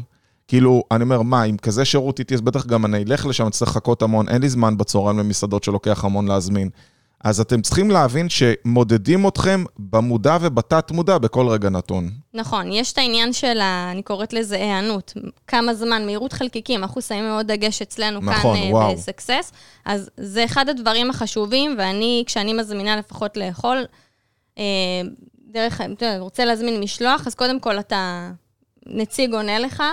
כאילו, 0.48 0.84
אני 0.92 1.04
אומר, 1.04 1.22
מה, 1.22 1.44
אם 1.44 1.58
כזה 1.58 1.86
שירות 1.86 2.20
איתי, 2.20 2.34
אז 2.34 2.42
בטח 2.42 2.66
גם 2.66 2.86
אני 2.86 3.04
אלך 3.04 3.26
לשם, 3.26 3.44
אני 3.44 3.52
צריך 3.52 3.72
לחכות 3.72 4.02
המון, 4.02 4.30
אין 4.30 4.42
לי 4.42 4.50
זמן 4.50 4.78
בצהריים 4.78 5.20
למסעדות 5.20 5.64
שלוקח 5.64 6.06
המון 6.06 6.28
להזמין. 6.28 6.70
אז 7.24 7.40
אתם 7.40 7.62
צריכים 7.62 7.92
להבין 7.92 8.28
שמודדים 8.30 9.28
אתכם 9.28 9.64
במודע 9.80 10.38
ובתת 10.42 10.92
מודע 10.92 11.18
בכל 11.18 11.48
רגע 11.48 11.70
נתון. 11.70 12.10
נכון, 12.34 12.72
יש 12.72 12.94
את 12.94 12.98
העניין 12.98 13.34
של, 13.34 13.60
ה, 13.60 13.92
אני 13.92 14.04
קוראת 14.04 14.34
לזה 14.34 14.56
היענות. 14.56 15.14
כמה 15.48 15.74
זמן, 15.74 16.06
מהירות 16.06 16.34
חלקיקים, 16.34 16.84
אנחנו 16.84 17.02
שמים 17.02 17.24
מאוד 17.24 17.52
דגש 17.52 17.82
אצלנו 17.82 18.20
נכון, 18.20 18.58
כאן 18.58 18.72
וואו. 18.72 18.94
בסקסס. 18.96 19.52
אז 19.86 20.10
זה 20.18 20.46
אחד 20.46 20.70
הדברים 20.70 21.10
החשובים, 21.10 21.76
ואני, 21.78 22.24
כשאני 22.26 22.54
מזמינה 22.54 22.96
לפחות 22.96 23.38
לאכול, 23.38 23.86
אה, 24.58 24.64
דרך, 25.48 25.82
אתה 25.82 26.18
רוצה 26.20 26.46
להזמין 26.46 26.80
משלוח, 26.80 27.28
אז 27.28 27.36
קודם 27.36 27.60
כל 27.60 27.80
אתה, 27.80 28.32
נציג 28.86 29.34
עונה 29.34 29.60
לך, 29.60 29.84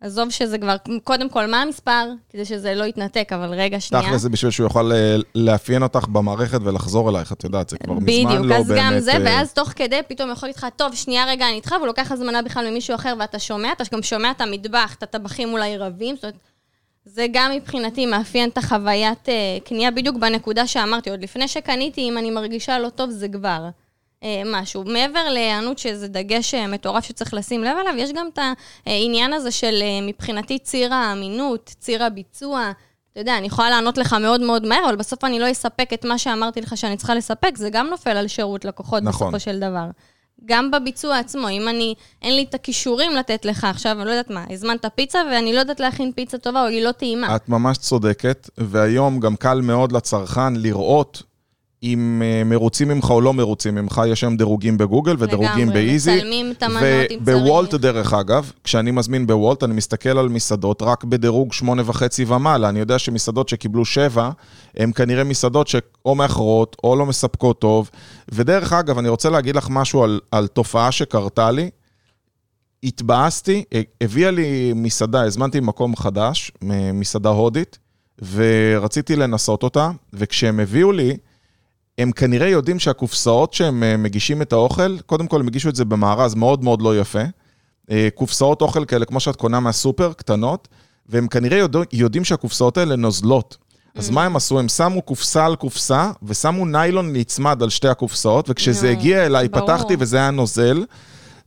עזוב 0.00 0.30
שזה 0.30 0.58
כבר, 0.58 0.76
קודם 1.04 1.28
כל, 1.28 1.46
מה 1.46 1.62
המספר? 1.62 2.08
כדי 2.30 2.44
שזה 2.44 2.74
לא 2.74 2.84
יתנתק, 2.84 3.32
אבל 3.32 3.54
רגע, 3.54 3.80
שנייה. 3.80 4.04
תכל'ס 4.04 4.20
זה 4.20 4.28
בשביל 4.28 4.50
שהוא 4.50 4.64
יוכל 4.64 4.92
אה, 4.92 5.16
לאפיין 5.34 5.82
אותך 5.82 6.08
במערכת 6.08 6.58
ולחזור 6.64 7.10
אלייך, 7.10 7.32
את 7.32 7.44
יודעת, 7.44 7.68
זה 7.68 7.78
כבר 7.78 7.94
מזמן 7.94 8.12
לא 8.12 8.30
באמת... 8.30 8.44
בדיוק, 8.44 8.52
אז 8.60 8.72
גם 8.76 8.98
זה, 8.98 9.12
אה, 9.12 9.18
ואז 9.24 9.52
תוך 9.52 9.68
כדי 9.68 10.00
פתאום 10.08 10.30
יכול 10.30 10.48
להגיד 10.48 10.58
לך, 10.58 10.66
טוב, 10.76 10.94
שנייה 10.94 11.24
רגע, 11.28 11.48
אני 11.48 11.56
איתך, 11.56 11.72
והוא 11.72 11.86
לוקח 11.86 12.12
הזמנה 12.12 12.42
בכלל 12.42 12.70
ממישהו 12.70 12.94
אחר, 12.94 13.14
ואתה 13.18 13.38
שומע, 13.38 13.72
אתה 13.72 13.84
גם 13.92 14.02
שומע 14.02 14.30
את 14.30 14.40
המטבח, 14.40 14.94
את 14.98 15.02
הטבחים 15.02 15.52
אולי 15.52 15.76
רבים, 15.76 16.14
זאת 16.14 16.24
אומרת, 16.24 16.36
זה 17.04 17.26
גם 17.32 17.52
מבחינתי 17.56 18.06
מאפיין 18.06 18.48
את 18.48 18.58
החוויית 18.58 19.28
אה, 19.28 19.58
קנייה 19.64 19.90
בדיוק 19.90 20.16
בנקודה 20.16 20.66
שאמרתי, 20.66 21.10
עוד 21.10 21.22
לפני 21.22 21.48
שקניתי, 21.48 22.00
אם 22.00 22.18
אני 22.18 22.30
מרגישה 22.30 22.78
לא 22.78 22.88
טוב, 22.88 23.10
זה 23.10 23.28
כבר 23.28 23.68
משהו. 24.46 24.84
מעבר 24.84 25.28
להיענות, 25.28 25.78
שזה 25.78 26.08
דגש 26.08 26.54
אה, 26.54 26.66
מטורף 26.66 27.04
שצריך 27.04 27.34
לשים 27.34 27.64
לב 27.64 27.76
עליו, 27.80 27.94
יש 27.96 28.10
גם 28.12 28.28
את 28.32 28.38
העניין 28.86 29.32
הזה 29.32 29.50
של 29.50 29.78
אה, 29.82 30.06
מבחינתי 30.06 30.58
ציר 30.58 30.94
האמינות, 30.94 31.74
ציר 31.78 32.04
הביצוע. 32.04 32.70
אתה 33.12 33.20
יודע, 33.20 33.38
אני 33.38 33.46
יכולה 33.46 33.70
לענות 33.70 33.98
לך 33.98 34.12
מאוד 34.12 34.40
מאוד 34.40 34.66
מהר, 34.66 34.84
אבל 34.88 34.96
בסוף 34.96 35.24
אני 35.24 35.38
לא 35.38 35.50
אספק 35.50 35.92
את 35.94 36.04
מה 36.04 36.18
שאמרתי 36.18 36.60
לך 36.60 36.76
שאני 36.76 36.96
צריכה 36.96 37.14
לספק, 37.14 37.56
זה 37.56 37.70
גם 37.70 37.86
נופל 37.86 38.16
על 38.16 38.28
שירות 38.28 38.64
לקוחות 38.64 39.02
נכון. 39.02 39.32
בסופו 39.32 39.40
של 39.40 39.60
דבר. 39.60 39.86
גם 40.44 40.70
בביצוע 40.70 41.18
עצמו, 41.18 41.48
אם 41.48 41.68
אני, 41.68 41.94
אין 42.22 42.36
לי 42.36 42.46
את 42.48 42.54
הכישורים 42.54 43.12
לתת 43.12 43.44
לך 43.44 43.64
עכשיו, 43.64 43.92
אני 43.92 44.04
לא 44.04 44.10
יודעת 44.10 44.30
מה, 44.30 44.44
הזמנת 44.50 44.86
פיצה 44.94 45.18
ואני 45.30 45.52
לא 45.52 45.58
יודעת 45.58 45.80
להכין 45.80 46.12
פיצה 46.12 46.38
טובה 46.38 46.62
או 46.62 46.66
היא 46.66 46.84
לא 46.84 46.92
טעימה. 46.92 47.36
את 47.36 47.48
ממש 47.48 47.78
צודקת, 47.78 48.50
והיום 48.58 49.20
גם 49.20 49.36
קל 49.36 49.60
מאוד 49.60 49.92
לצרכן 49.92 50.56
לראות 50.56 51.22
אם 51.82 52.22
אה, 52.24 52.44
מרוצים 52.44 52.88
ממך 52.88 53.10
או 53.10 53.20
לא 53.20 53.34
מרוצים 53.34 53.74
ממך, 53.74 54.02
יש 54.06 54.24
היום 54.24 54.36
דירוגים 54.36 54.78
בגוגל 54.78 55.14
ודרוגים 55.18 55.68
לגמרי, 55.68 55.74
באיזי. 55.74 56.16
מצלמים 56.16 56.52
את 56.52 56.62
המנות 56.62 56.82
אם 57.10 57.18
ובוולט, 57.20 57.70
צריך. 57.70 57.82
דרך 57.82 58.12
אגב, 58.12 58.52
כשאני 58.64 58.90
מזמין 58.90 59.26
בוולט, 59.26 59.62
אני 59.64 59.74
מסתכל 59.74 60.18
על 60.18 60.28
מסעדות 60.28 60.82
רק 60.82 61.04
בדירוג 61.04 61.52
שמונה 61.52 61.82
וחצי 61.86 62.24
ומעלה. 62.24 62.68
אני 62.68 62.78
יודע 62.78 62.98
שמסעדות 62.98 63.48
שקיבלו 63.48 63.84
שבע, 63.84 64.30
הן 64.76 64.92
כנראה 64.92 65.24
מסעדות 65.24 65.68
שאו 65.68 66.14
מאחרות 66.14 66.76
או 66.84 66.96
לא 66.96 67.06
מספקות 67.06 67.60
טוב. 67.60 67.90
ודרך 68.32 68.72
אגב, 68.72 68.98
אני 68.98 69.08
רוצה 69.08 69.30
להגיד 69.30 69.56
לך 69.56 69.66
משהו 69.70 70.02
על, 70.04 70.20
על 70.30 70.46
תופעה 70.46 70.92
שקרתה 70.92 71.50
לי. 71.50 71.70
התבאסתי, 72.84 73.64
ה- 73.74 74.04
הביאה 74.04 74.30
לי 74.30 74.72
מסעדה, 74.74 75.22
הזמנתי 75.22 75.60
מקום 75.60 75.96
חדש, 75.96 76.52
מסעדה 76.94 77.28
הודית, 77.28 77.78
ורציתי 78.32 79.16
לנסות 79.16 79.62
אותה, 79.62 79.90
וכשהם 80.12 80.60
הביאו 80.60 80.92
לי, 80.92 81.16
הם 81.98 82.12
כנראה 82.12 82.48
יודעים 82.48 82.78
שהקופסאות 82.78 83.52
שהם 83.52 83.82
אה, 83.82 83.96
מגישים 83.96 84.42
את 84.42 84.52
האוכל, 84.52 84.98
קודם 85.00 85.26
כל 85.26 85.40
הם 85.40 85.46
הגישו 85.46 85.68
את 85.68 85.76
זה 85.76 85.84
במארז 85.84 86.34
מאוד 86.34 86.64
מאוד 86.64 86.82
לא 86.82 86.98
יפה. 86.98 87.22
אה, 87.90 88.08
קופסאות 88.14 88.62
אוכל 88.62 88.84
כאלה, 88.84 89.04
כמו 89.04 89.20
שאת 89.20 89.36
קונה 89.36 89.60
מהסופר, 89.60 90.12
קטנות, 90.12 90.68
והם 91.08 91.28
כנראה 91.28 91.58
יודע, 91.58 91.78
יודעים 91.92 92.24
שהקופסאות 92.24 92.78
האלה 92.78 92.96
נוזלות. 92.96 93.56
אז 93.94 94.10
מה 94.10 94.24
הם 94.24 94.36
עשו? 94.36 94.58
הם 94.58 94.68
שמו 94.68 95.02
קופסה 95.02 95.46
על 95.46 95.56
קופסה, 95.56 96.10
ושמו 96.22 96.66
ניילון 96.66 97.12
נצמד 97.12 97.62
על 97.62 97.70
שתי 97.70 97.88
הקופסאות, 97.88 98.50
וכשזה 98.50 98.86
נו, 98.86 98.92
הגיע 98.92 99.26
אליי, 99.26 99.48
ברור. 99.48 99.66
פתחתי 99.66 99.96
וזה 99.98 100.16
היה 100.16 100.30
נוזל, 100.30 100.84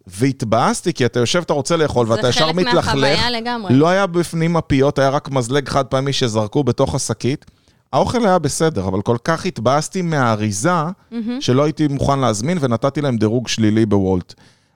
והתבאסתי, 0.07 0.93
כי 0.93 1.05
אתה 1.05 1.19
יושב, 1.19 1.41
אתה 1.41 1.53
רוצה 1.53 1.77
לאכול, 1.77 2.07
זה 2.07 2.13
ואתה 2.13 2.29
ישר 2.29 2.45
חלק 2.45 2.55
מתלכלך. 2.55 2.85
מהחוויה 2.85 3.29
לגמרי. 3.29 3.73
לא 3.73 3.87
היה 3.87 4.07
בפנים 4.07 4.53
מפיות, 4.53 4.99
היה 4.99 5.09
רק 5.09 5.29
מזלג 5.29 5.69
חד 5.69 5.85
פעמי 5.85 6.13
שזרקו 6.13 6.63
בתוך 6.63 6.95
השקית. 6.95 7.45
האוכל 7.93 8.25
היה 8.25 8.39
בסדר, 8.39 8.87
אבל 8.87 9.01
כל 9.01 9.17
כך 9.23 9.45
התבאסתי 9.45 10.01
מהאריזה, 10.01 10.71
שלא 11.39 11.63
הייתי 11.63 11.87
מוכן 11.87 12.19
להזמין, 12.19 12.57
ונתתי 12.61 13.01
להם 13.01 13.17
דירוג 13.17 13.47
שלילי 13.47 13.85
בוולט. 13.85 14.33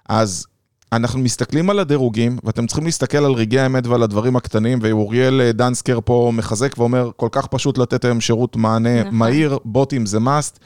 אז 0.09 0.45
אנחנו 0.93 1.19
מסתכלים 1.19 1.69
על 1.69 1.79
הדירוגים, 1.79 2.37
ואתם 2.43 2.67
צריכים 2.67 2.85
להסתכל 2.85 3.17
על 3.17 3.31
רגעי 3.31 3.59
האמת 3.59 3.87
ועל 3.87 4.03
הדברים 4.03 4.35
הקטנים, 4.35 4.79
ואוריאל 4.81 5.41
אה, 5.41 5.51
דנסקר 5.51 5.99
פה 6.05 6.31
מחזק 6.33 6.77
ואומר, 6.77 7.09
כל 7.15 7.29
כך 7.31 7.47
פשוט 7.47 7.77
לתת 7.77 8.05
היום 8.05 8.21
שירות 8.21 8.55
מענה 8.55 9.01
נכון. 9.01 9.15
מהיר, 9.15 9.57
בוטים 9.65 10.05
זה 10.05 10.17
must, 10.17 10.59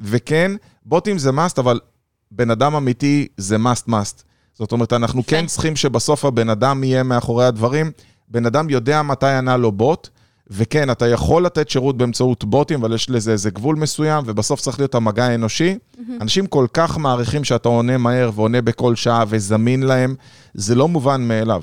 וכן, 0.00 0.52
בוטים 0.84 1.18
זה 1.18 1.30
must, 1.30 1.58
אבל 1.58 1.80
בן 2.30 2.50
אדם 2.50 2.74
אמיתי 2.74 3.28
זה 3.36 3.56
must 3.56 3.88
must. 3.88 4.22
זאת 4.54 4.72
אומרת, 4.72 4.92
אנחנו 4.92 5.20
יפה. 5.20 5.30
כן 5.30 5.46
צריכים 5.46 5.76
שבסוף 5.76 6.24
הבן 6.24 6.48
אדם 6.50 6.84
יהיה 6.84 7.02
מאחורי 7.02 7.46
הדברים. 7.46 7.90
בן 8.28 8.46
אדם 8.46 8.70
יודע 8.70 9.02
מתי 9.02 9.26
ענה 9.26 9.56
לו 9.56 9.72
בוט, 9.72 10.08
וכן, 10.50 10.90
אתה 10.90 11.08
יכול 11.08 11.44
לתת 11.44 11.70
שירות 11.70 11.96
באמצעות 11.96 12.44
בוטים, 12.44 12.80
אבל 12.80 12.94
יש 12.94 13.10
לזה 13.10 13.32
איזה 13.32 13.50
גבול 13.50 13.76
מסוים, 13.76 14.24
ובסוף 14.26 14.60
צריך 14.60 14.78
להיות 14.78 14.94
המגע 14.94 15.24
האנושי. 15.24 15.78
אנשים 16.20 16.46
כל 16.46 16.66
כך 16.72 16.98
מעריכים 16.98 17.44
שאתה 17.44 17.68
עונה 17.68 17.98
מהר 17.98 18.30
ועונה 18.34 18.62
בכל 18.62 18.96
שעה 18.96 19.24
וזמין 19.28 19.82
להם, 19.82 20.14
זה 20.54 20.74
לא 20.74 20.88
מובן 20.88 21.28
מאליו. 21.28 21.62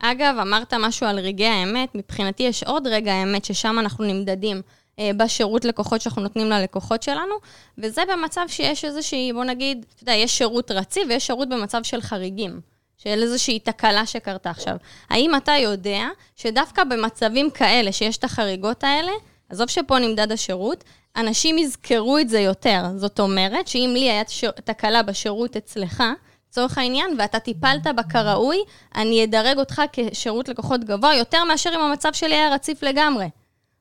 אגב, 0.00 0.34
אמרת 0.42 0.74
משהו 0.74 1.06
על 1.06 1.18
רגעי 1.18 1.48
האמת, 1.48 1.94
מבחינתי 1.94 2.42
יש 2.42 2.62
עוד 2.62 2.86
רגע 2.86 3.12
האמת 3.12 3.44
ששם 3.44 3.76
אנחנו 3.78 4.04
נמדדים 4.04 4.62
אה, 4.98 5.10
בשירות 5.16 5.64
לקוחות 5.64 6.00
שאנחנו 6.00 6.22
נותנים 6.22 6.46
ללקוחות 6.50 7.02
שלנו, 7.02 7.34
וזה 7.78 8.02
במצב 8.12 8.40
שיש 8.48 8.84
איזושהי, 8.84 9.32
בוא 9.32 9.44
נגיד, 9.44 9.86
אתה 9.94 10.02
יודע, 10.02 10.12
יש 10.12 10.38
שירות 10.38 10.70
רציף 10.70 11.02
ויש 11.08 11.26
שירות 11.26 11.48
במצב 11.48 11.82
של 11.82 12.00
חריגים. 12.00 12.60
של 13.02 13.22
איזושהי 13.22 13.58
תקלה 13.58 14.06
שקרתה 14.06 14.50
עכשיו. 14.50 14.76
האם 15.10 15.34
אתה 15.36 15.52
יודע 15.52 16.06
שדווקא 16.36 16.84
במצבים 16.84 17.50
כאלה, 17.50 17.92
שיש 17.92 18.16
את 18.16 18.24
החריגות 18.24 18.84
האלה, 18.84 19.12
עזוב 19.48 19.68
שפה 19.68 19.98
נמדד 19.98 20.32
השירות, 20.32 20.84
אנשים 21.16 21.58
יזכרו 21.58 22.18
את 22.18 22.28
זה 22.28 22.40
יותר. 22.40 22.82
זאת 22.96 23.20
אומרת 23.20 23.68
שאם 23.68 23.90
לי 23.94 24.10
הייתה. 24.10 24.52
תקלה 24.64 25.02
בשירות 25.02 25.56
אצלך, 25.56 26.02
לצורך 26.50 26.78
העניין, 26.78 27.14
ואתה 27.18 27.38
טיפלת 27.38 27.86
בה 27.96 28.02
כראוי, 28.02 28.58
אני 28.94 29.24
אדרג 29.24 29.58
אותך 29.58 29.82
כשירות 29.92 30.48
לקוחות 30.48 30.84
גבוה 30.84 31.14
יותר 31.14 31.44
מאשר 31.44 31.70
אם 31.74 31.80
המצב 31.80 32.12
שלי 32.12 32.34
היה 32.34 32.54
רציף 32.54 32.82
לגמרי, 32.82 33.26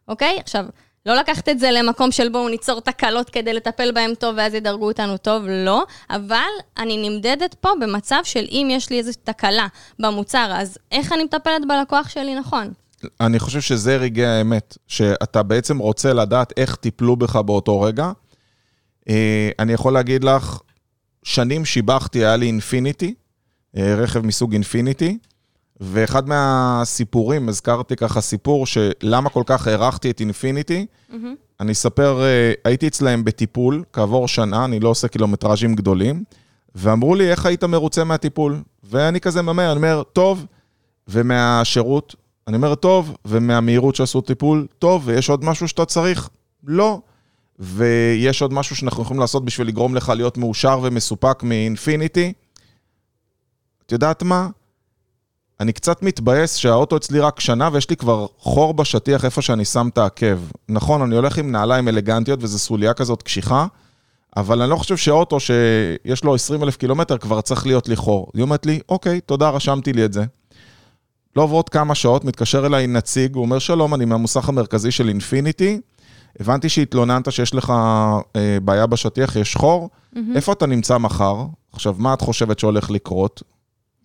אוקיי? 0.08 0.40
עכשיו, 0.40 0.66
לא 1.06 1.16
לקחת 1.16 1.50
את 1.50 1.60
זה 1.60 1.72
למקום 1.72 2.12
של 2.12 2.30
בואו 2.30 2.50
ניצור 2.50 2.80
תקלות 2.80 3.30
כדי 3.30 3.54
לטפל 3.54 3.92
בהם 3.92 4.16
טוב 4.16 4.36
ואז 4.38 4.54
ידרגו 4.54 4.88
אותנו 4.88 5.18
טוב, 5.18 5.44
לא. 5.48 5.84
אבל 6.10 6.50
אני 6.78 7.10
נמדדת 7.10 7.54
פה 7.54 7.70
במצב 7.82 8.20
של 8.24 8.46
אם 8.52 8.68
יש 8.72 8.90
לי 8.90 8.98
איזו 8.98 9.12
תקלה 9.24 9.68
במוצר, 10.00 10.52
אז 10.56 10.78
איך 10.92 11.14
אני 11.14 11.24
מטפלת 11.24 11.62
בלקוח 11.68 12.10
שלי 12.10 12.36
נכון? 12.36 12.74
אני 13.22 13.40
חושב 13.40 13.62
שזה 13.62 13.98
רגעי 13.98 14.26
האמת, 14.26 14.78
שאתה 14.88 15.44
בעצם 15.44 15.78
רוצה 15.78 16.14
לדעת 16.14 16.54
איך 16.58 16.76
טיפלו 16.76 17.16
בך 17.16 17.36
באותו 17.36 17.82
רגע. 17.82 18.12
אה, 19.10 19.50
אני 19.60 19.74
יכול 19.74 19.94
להגיד 19.94 20.24
לך, 20.24 20.60
שנים 21.24 21.66
שיבחתי, 21.66 22.20
היה 22.20 22.36
לי 22.36 22.46
אינפיניטי, 22.46 23.14
אה, 23.78 23.96
רכב 23.96 24.20
מסוג 24.20 24.54
אינפיניטי, 24.54 25.18
ואחד 25.80 26.30
מהסיפורים, 26.30 27.50
הזכרתי 27.50 27.96
ככה 27.96 28.22
סיפור 28.22 28.66
שלמה 28.66 29.30
כל 29.30 29.44
כך 29.46 29.68
הערכתי 29.68 30.12
את 30.12 30.20
אינפיניטי. 30.20 30.86
אני 31.60 31.72
אספר, 31.72 32.22
אה, 32.22 32.54
הייתי 32.66 32.88
אצלהם 32.88 33.24
בטיפול 33.24 33.84
כעבור 33.94 34.28
שנה, 34.28 34.66
אני 34.66 34.80
לא 34.80 34.90
עושה 34.90 35.08
קילומטראז'ים 35.08 35.76
גדולים, 35.76 36.24
ואמרו 36.76 37.16
לי, 37.16 37.32
איך 37.32 37.46
היית 37.46 37.64
מרוצה 37.64 38.04
מהטיפול? 38.04 38.62
ואני 38.84 39.22
כזה 39.22 39.42
ממהר, 39.42 39.72
אני 39.72 39.78
אומר, 39.78 40.04
טוב, 40.14 40.46
ומהשירות, 41.08 42.16
אני 42.48 42.58
אומר, 42.58 42.76
טוב, 42.76 43.16
ומהמהירות 43.26 43.96
שעשו 43.96 44.22
טיפול, 44.22 44.68
טוב, 44.80 45.04
ויש 45.06 45.30
עוד 45.30 45.46
משהו 45.46 45.68
שאתה 45.68 45.86
צריך? 45.86 46.30
לא. 46.64 47.00
ויש 47.60 48.42
עוד 48.42 48.54
משהו 48.54 48.76
שאנחנו 48.76 49.04
יכולים 49.04 49.20
לעשות 49.20 49.46
בשביל 49.46 49.68
לגרום 49.68 49.96
לך 49.96 50.10
להיות 50.16 50.38
מאושר 50.38 50.80
ומסופק 50.84 51.44
מאינפיניטי. 51.44 52.34
את 53.86 53.92
יודעת 53.92 54.24
מה? 54.24 54.48
אני 55.60 55.74
קצת 55.74 56.04
מתבאס 56.04 56.56
שהאוטו 56.56 56.98
אצלי 56.98 57.20
רק 57.20 57.40
שנה 57.40 57.70
ויש 57.74 57.90
לי 57.90 57.96
כבר 57.96 58.26
חור 58.38 58.74
בשטיח 58.74 59.26
איפה 59.26 59.42
שאני 59.42 59.66
שם 59.66 59.90
את 59.94 59.98
העקב. 59.98 60.38
נכון, 60.70 61.02
אני 61.02 61.16
הולך 61.16 61.38
עם 61.38 61.52
נעליים 61.52 61.88
אלגנטיות 61.88 62.44
וזו 62.44 62.60
סוליה 62.60 62.94
כזאת 62.94 63.24
קשיחה, 63.24 63.66
אבל 64.38 64.62
אני 64.62 64.70
לא 64.70 64.76
חושב 64.76 64.98
שאוטו 64.98 65.38
שיש 65.40 66.24
לו 66.24 66.36
20 66.36 66.64
אלף 66.64 66.78
קילומטר 66.78 67.18
כבר 67.18 67.42
צריך 67.42 67.66
להיות 67.66 67.90
לי 67.90 67.96
חור. 67.96 68.32
היא 68.34 68.42
אומרת 68.42 68.66
לי, 68.66 68.80
אוקיי, 68.90 69.22
תודה, 69.22 69.50
רשמתי 69.50 69.94
לי 69.94 70.06
את 70.06 70.14
זה. 70.14 70.24
לא 71.36 71.42
עוברות 71.42 71.70
כמה 71.70 71.96
שעות, 71.96 72.26
מתקשר 72.26 72.66
אליי 72.66 72.88
נציג, 72.88 73.36
הוא 73.36 73.42
אומר, 73.42 73.60
שלום, 73.60 73.94
אני 73.94 74.06
מהמוסך 74.06 74.50
המרכזי 74.50 74.92
של 74.92 75.08
אינפיניטי, 75.08 75.80
הבנתי 76.40 76.70
שהתלוננת 76.70 77.32
שיש 77.32 77.56
לך 77.56 77.74
אה, 78.36 78.58
בעיה 78.64 78.86
בשטיח, 78.86 79.36
יש 79.36 79.56
חור, 79.56 79.90
mm-hmm. 79.90 80.20
איפה 80.36 80.52
אתה 80.52 80.66
נמצא 80.66 80.98
מחר? 80.98 81.46
עכשיו, 81.74 81.96
מה 81.98 82.14
את 82.14 82.22
חושבת 82.22 82.60
שהולך 82.60 82.92
לקרות? 82.92 83.44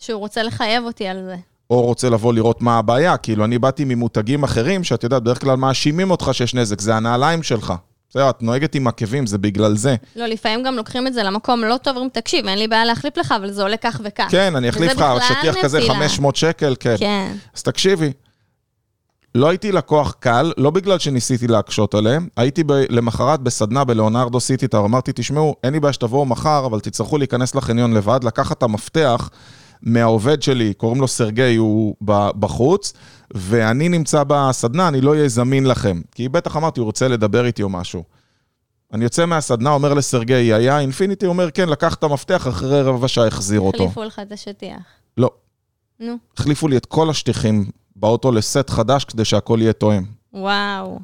שהוא 0.04 0.18
רוצה 0.20 0.42
לחייב 0.42 0.84
אותי 0.84 1.06
על 1.06 1.23
זה. 1.25 1.37
או 1.70 1.82
רוצה 1.82 2.11
לבוא 2.11 2.34
לראות 2.34 2.62
מה 2.62 2.78
הבעיה, 2.78 3.16
כאילו, 3.16 3.44
אני 3.44 3.58
באתי 3.58 3.84
ממותגים 3.84 4.42
אחרים, 4.42 4.84
שאת 4.84 5.04
יודעת, 5.04 5.23
בדרך 5.23 5.40
כלל 5.40 5.56
מאשימים 5.56 6.11
אותך 6.11 6.28
שיש 6.32 6.54
נזק, 6.54 6.80
זה 6.80 6.94
הנעליים 6.94 7.42
שלך. 7.42 7.75
בסדר, 8.11 8.30
את 8.30 8.42
נוהגת 8.42 8.75
עם 8.75 8.87
עקבים, 8.87 9.26
זה 9.26 9.38
בגלל 9.38 9.76
זה. 9.76 9.96
לא, 10.16 10.26
לפעמים 10.26 10.62
גם 10.62 10.75
לוקחים 10.75 11.06
את 11.06 11.14
זה 11.14 11.23
למקום 11.23 11.61
לא 11.61 11.76
טוב, 11.82 11.96
אומרים, 11.96 12.11
תקשיב, 12.11 12.46
אין 12.46 12.58
לי 12.58 12.68
בעיה 12.68 12.84
להחליף 12.84 13.16
לך, 13.16 13.32
אבל 13.32 13.50
זה 13.50 13.62
עולה 13.62 13.76
כך 13.76 14.00
וכך. 14.04 14.26
כן, 14.30 14.56
אני 14.56 14.68
אחליף 14.68 14.92
לך 14.92 15.04
שטיח 15.28 15.54
כזה 15.62 15.78
נפילה. 15.78 15.94
500 15.94 16.37
שקל, 16.37 16.75
כן. 16.80 16.96
כן. 16.99 17.32
אז 17.56 17.62
תקשיבי, 17.62 18.12
לא 19.34 19.49
הייתי 19.49 19.73
לקוח 19.73 20.14
קל, 20.20 20.52
לא 20.56 20.70
בגלל 20.70 20.99
שניסיתי 20.99 21.46
להקשות 21.46 21.94
עליהם, 21.94 22.28
הייתי 22.37 22.64
ב- 22.64 22.73
למחרת 22.90 23.40
בסדנה 23.40 23.84
בלאונרדו 23.84 24.40
סיטי 24.40 24.68
טאור, 24.68 24.87
אמרתי, 24.87 25.12
תשמעו, 25.14 25.56
אין 25.64 25.73
לי 25.73 25.80
בעיה 25.80 25.92
שתבואו 25.92 26.25
מחר, 26.25 26.66
אבל 26.66 26.80
תצטרכו 26.80 27.18
להיכנס 27.18 27.54
לחניון 27.54 27.94
לבד, 27.94 28.20
לקחת 28.25 28.58
את 28.58 28.62
המפתח 28.62 29.30
מהעובד 29.84 30.42
שלי, 30.42 30.74
קוראים 30.74 31.00
לו 31.00 31.08
סרגי, 31.08 31.56
הוא 31.56 31.94
בחוץ, 32.38 32.92
ואני 33.34 33.88
נמצא 33.88 34.22
בסדנה, 34.26 34.88
אני 34.88 35.00
לא 35.00 35.10
אהיה 35.10 35.28
זמין 35.28 35.66
לכם. 35.66 36.00
כי 36.14 36.28
בטח 36.28 36.56
אמרתי, 36.56 36.80
הוא 36.80 36.86
רוצה 36.86 37.08
לדבר 37.08 37.46
איתי 37.46 37.62
או 37.62 37.68
משהו. 37.68 38.04
אני 38.92 39.04
יוצא 39.04 39.26
מהסדנה, 39.26 39.70
אומר 39.70 39.94
לסרגי, 39.94 40.34
היה 40.34 40.80
אינפיניטי? 40.80 41.26
אומר, 41.26 41.50
כן, 41.50 41.68
לקח 41.68 41.94
את 41.94 42.04
המפתח, 42.04 42.48
אחרי 42.48 42.82
רבע 42.82 43.08
שעה 43.08 43.26
החזיר 43.26 43.60
אותו. 43.60 43.82
החליפו 43.82 44.04
לך 44.04 44.18
את 44.18 44.32
השטיח. 44.32 44.82
לא, 45.16 45.30
נו, 46.00 46.16
החליפו 46.36 46.68
לי 46.68 46.76
את 46.76 46.86
כל 46.86 47.10
השטיחים 47.10 47.70
באוטו 47.96 48.32
לסט 48.32 48.70
חדש 48.70 49.04
כדי 49.04 49.24
שהכל 49.24 49.58
יהיה 49.62 49.72
תואם. 49.72 50.02
וואו. 50.32 51.00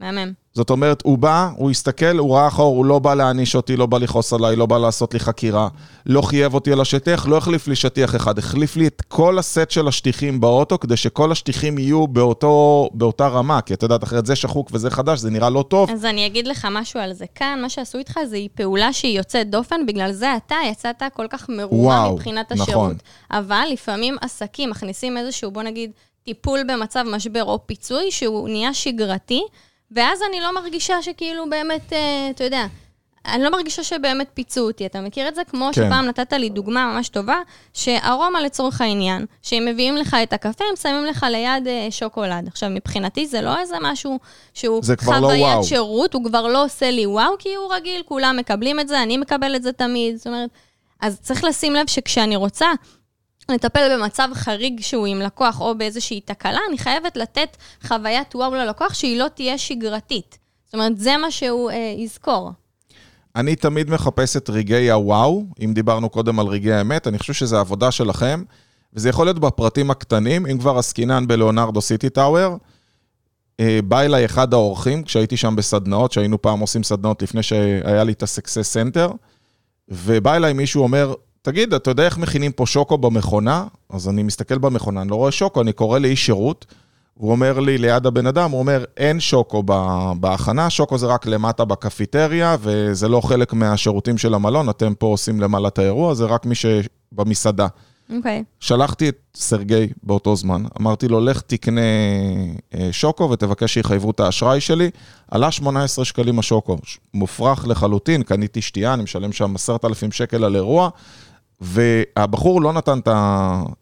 מהמם. 0.00 0.32
זאת 0.52 0.70
אומרת, 0.70 1.02
הוא 1.04 1.18
בא, 1.18 1.50
הוא 1.56 1.70
הסתכל, 1.70 2.18
הוא 2.18 2.36
ראה 2.36 2.50
חור, 2.50 2.76
הוא 2.76 2.84
לא 2.84 2.98
בא 2.98 3.14
להעניש 3.14 3.56
אותי, 3.56 3.76
לא 3.76 3.86
בא 3.86 3.98
לכעוס 3.98 4.32
עליי, 4.32 4.56
לא 4.56 4.66
בא 4.66 4.78
לעשות 4.78 5.14
לי 5.14 5.20
חקירה, 5.20 5.68
לא 6.06 6.22
חייב 6.22 6.54
אותי 6.54 6.72
על 6.72 6.80
השטיח, 6.80 7.26
לא 7.26 7.36
החליף 7.36 7.68
לי 7.68 7.76
שטיח 7.76 8.16
אחד, 8.16 8.38
החליף 8.38 8.76
לי 8.76 8.86
את 8.86 9.02
כל 9.08 9.38
הסט 9.38 9.70
של 9.70 9.88
השטיחים 9.88 10.40
באוטו, 10.40 10.78
כדי 10.78 10.96
שכל 10.96 11.32
השטיחים 11.32 11.78
יהיו 11.78 12.06
באותו, 12.06 12.88
באותה 12.92 13.28
רמה, 13.28 13.60
כי 13.60 13.74
את 13.74 13.82
יודעת, 13.82 14.04
אחרת 14.04 14.26
זה 14.26 14.36
שחוק 14.36 14.70
וזה 14.72 14.90
חדש, 14.90 15.18
זה 15.18 15.30
נראה 15.30 15.50
לא 15.50 15.64
טוב. 15.68 15.90
אז 15.90 16.04
אני 16.04 16.26
אגיד 16.26 16.46
לך 16.46 16.68
משהו 16.70 17.00
על 17.00 17.12
זה. 17.12 17.24
כאן, 17.34 17.58
מה 17.62 17.68
שעשו 17.68 17.98
איתך 17.98 18.18
זה 18.26 18.38
פעולה 18.54 18.92
שהיא 18.92 19.18
יוצאת 19.18 19.50
דופן, 19.50 19.86
בגלל 19.86 20.12
זה 20.12 20.36
אתה 20.36 20.56
יצאת 20.70 21.02
כל 21.14 21.26
כך 21.30 21.46
וואו, 21.70 22.14
מבחינת 22.14 22.52
נכון. 22.52 22.62
השירות. 22.62 22.96
אבל 23.30 23.64
לפעמים 23.72 24.16
עסקים 24.20 24.70
מכניסים 24.70 25.16
איזשהו, 25.16 25.50
בוא 25.50 25.62
נגיד, 25.62 25.90
טיפול 26.24 26.60
במצב 26.68 27.04
משבר 27.12 27.44
או 27.44 27.66
פיצוי, 27.66 28.10
שהוא 28.10 28.48
נהיה 28.48 28.74
שגרתי, 28.74 29.42
ואז 29.94 30.18
אני 30.28 30.40
לא 30.40 30.54
מרגישה 30.54 31.02
שכאילו 31.02 31.50
באמת, 31.50 31.92
אה, 31.92 32.30
אתה 32.30 32.44
יודע, 32.44 32.66
אני 33.26 33.42
לא 33.42 33.50
מרגישה 33.50 33.84
שבאמת 33.84 34.26
פיצו 34.34 34.60
אותי. 34.60 34.86
אתה 34.86 35.00
מכיר 35.00 35.28
את 35.28 35.34
זה? 35.34 35.42
כמו 35.44 35.70
כן. 35.72 35.72
שפעם 35.72 36.06
נתת 36.06 36.32
לי 36.32 36.48
דוגמה 36.48 36.92
ממש 36.92 37.08
טובה, 37.08 37.36
שארומה 37.72 38.40
לצורך 38.42 38.80
העניין, 38.80 39.26
שהם 39.42 39.64
מביאים 39.64 39.96
לך 39.96 40.16
את 40.22 40.32
הקפה, 40.32 40.64
הם 40.70 40.76
שמים 40.76 41.04
לך 41.04 41.26
ליד 41.30 41.68
אה, 41.68 41.86
שוקולד. 41.90 42.48
עכשיו, 42.48 42.70
מבחינתי 42.70 43.26
זה 43.26 43.40
לא 43.40 43.58
איזה 43.58 43.76
משהו 43.80 44.18
שהוא 44.54 44.82
לא 44.90 44.96
חוויית 45.04 45.40
וואו. 45.40 45.64
שירות, 45.64 46.14
הוא 46.14 46.24
כבר 46.24 46.46
לא 46.46 46.64
עושה 46.64 46.90
לי 46.90 47.06
וואו, 47.06 47.38
כי 47.38 47.54
הוא 47.54 47.74
רגיל, 47.74 48.02
כולם 48.06 48.36
מקבלים 48.36 48.80
את 48.80 48.88
זה, 48.88 49.02
אני 49.02 49.16
מקבל 49.16 49.56
את 49.56 49.62
זה 49.62 49.72
תמיד. 49.72 50.16
זאת 50.16 50.26
אומרת, 50.26 50.50
אז 51.00 51.20
צריך 51.20 51.44
לשים 51.44 51.74
לב 51.74 51.86
שכשאני 51.86 52.36
רוצה 52.36 52.66
לטפל 53.48 53.96
במצב 53.96 54.28
חריג 54.34 54.80
שהוא 54.80 55.06
עם 55.06 55.20
לקוח 55.20 55.60
או 55.60 55.78
באיזושהי 55.78 56.20
תקלה, 56.20 56.60
אני 56.68 56.78
חייבת 56.78 57.16
לתת 57.16 57.56
חוויית 57.86 58.34
וואו 58.34 58.54
ללקוח 58.54 58.94
שהיא 58.94 59.18
לא 59.18 59.26
תהיה 59.34 59.58
שגרתית. 59.58 60.38
זאת 60.64 60.74
אומרת, 60.74 60.98
זה 60.98 61.16
מה 61.16 61.30
שהוא 61.30 61.70
אה, 61.70 61.94
יזכור. 61.98 62.52
אני 63.36 63.56
תמיד 63.56 63.90
מחפש 63.90 64.36
את 64.36 64.50
רגעי 64.50 64.90
הוואו, 64.90 65.44
אם 65.64 65.72
דיברנו 65.74 66.08
קודם 66.08 66.40
על 66.40 66.46
רגעי 66.46 66.72
האמת, 66.72 67.06
אני 67.06 67.18
חושב 67.18 67.32
שזו 67.32 67.56
עבודה 67.58 67.90
שלכם, 67.90 68.42
וזה 68.92 69.08
יכול 69.08 69.26
להיות 69.26 69.38
בפרטים 69.38 69.90
הקטנים, 69.90 70.46
אם 70.46 70.58
כבר 70.58 70.78
עסקינן 70.78 71.26
בלאונרדו 71.26 71.80
סיטי 71.80 72.10
טאוור. 72.10 72.58
אה, 73.60 73.80
בא 73.84 74.00
אליי 74.00 74.24
אחד 74.24 74.54
האורחים, 74.54 75.02
כשהייתי 75.02 75.36
שם 75.36 75.56
בסדנאות, 75.56 76.12
שהיינו 76.12 76.42
פעם 76.42 76.60
עושים 76.60 76.82
סדנאות 76.82 77.22
לפני 77.22 77.42
שהיה 77.42 78.04
לי 78.04 78.12
את 78.12 78.22
ה-Success 78.22 78.94
Center, 78.96 79.12
ובא 79.88 80.36
אליי 80.36 80.52
מישהו 80.52 80.82
אומר, 80.82 81.14
תגיד, 81.44 81.74
אתה 81.74 81.90
יודע 81.90 82.02
איך 82.04 82.18
מכינים 82.18 82.52
פה 82.52 82.66
שוקו 82.66 82.98
במכונה? 82.98 83.64
אז 83.90 84.08
אני 84.08 84.22
מסתכל 84.22 84.58
במכונה, 84.58 85.02
אני 85.02 85.10
לא 85.10 85.16
רואה 85.16 85.32
שוקו, 85.32 85.60
אני 85.60 85.72
קורא 85.72 85.98
לאיש 85.98 86.26
שירות, 86.26 86.66
הוא 87.14 87.30
אומר 87.30 87.60
לי 87.60 87.78
ליד 87.78 88.06
הבן 88.06 88.26
אדם, 88.26 88.50
הוא 88.50 88.58
אומר, 88.58 88.84
אין 88.96 89.20
שוקו 89.20 89.62
בהכנה, 90.20 90.70
שוקו 90.70 90.98
זה 90.98 91.06
רק 91.06 91.26
למטה 91.26 91.64
בקפיטריה, 91.64 92.56
וזה 92.60 93.08
לא 93.08 93.20
חלק 93.20 93.52
מהשירותים 93.52 94.18
של 94.18 94.34
המלון, 94.34 94.68
אתם 94.68 94.94
פה 94.94 95.06
עושים 95.06 95.40
למעלה 95.40 95.68
את 95.68 95.78
האירוע, 95.78 96.14
זה 96.14 96.24
רק 96.24 96.46
מי 96.46 96.54
שבמסעדה. 96.54 97.66
אוקיי. 98.16 98.44
שלחתי 98.60 99.08
את 99.08 99.18
סרגי 99.34 99.88
באותו 100.02 100.36
זמן, 100.36 100.64
אמרתי 100.80 101.08
לו, 101.08 101.20
לך 101.20 101.40
תקנה 101.40 101.80
אה, 102.74 102.88
שוקו 102.92 103.30
ותבקש 103.30 103.74
שיחייבו 103.74 104.10
את 104.10 104.20
האשראי 104.20 104.60
שלי. 104.60 104.90
עלה 105.30 105.50
18 105.50 106.04
שקלים 106.04 106.38
השוקו, 106.38 106.76
מופרך 107.14 107.66
לחלוטין, 107.68 108.22
קניתי 108.22 108.62
שתייה, 108.62 108.94
אני 108.94 109.02
משלם 109.02 109.32
שם 109.32 109.54
10,000 109.54 110.12
שקל 110.12 110.44
על 110.44 110.56
אירוע, 110.56 110.88
והבחור 111.64 112.62
לא 112.62 112.72
נתן 112.72 112.98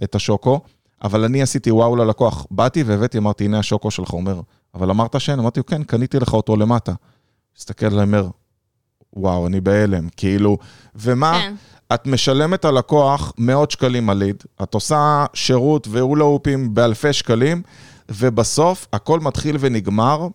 את 0.03 0.15
השוקו, 0.15 0.61
אבל 1.05 1.25
אני 1.25 1.43
עשיתי 1.43 1.71
וואו 1.71 1.97
ללקוח. 1.97 2.47
באתי 2.51 2.83
והבאתי, 2.83 3.19
אמרתי, 3.19 3.45
הנה 3.45 3.59
השוקו 3.59 3.91
שלך, 3.91 4.11
הוא 4.11 4.21
אומר, 4.21 4.41
אבל 4.75 4.91
אמרת 4.91 5.21
שאין? 5.21 5.39
אמרתי 5.39 5.61
לו, 5.61 5.67
כן, 5.67 5.83
קניתי 5.83 6.19
לך 6.19 6.33
אותו 6.33 6.57
למטה. 6.57 6.93
הסתכל 7.57 7.87
עליי, 7.87 8.03
אומר, 8.03 8.29
וואו, 9.13 9.47
אני 9.47 9.61
בהלם, 9.61 10.09
כאילו, 10.17 10.59
ומה? 10.95 11.33
כן. 11.33 11.55
את 11.95 12.07
משלמת 12.07 12.65
ללקוח 12.65 13.33
מאות 13.39 13.71
שקלים 13.71 14.11
על 14.11 14.19
ליד, 14.19 14.43
את 14.63 14.75
עושה 14.75 15.25
שירות 15.35 15.89
והולאופים 15.91 16.75
באלפי 16.75 17.13
שקלים, 17.13 17.63
ובסוף 18.09 18.87
הכל 18.93 19.21
מתחיל 19.21 19.57
ונגמר 19.61 20.29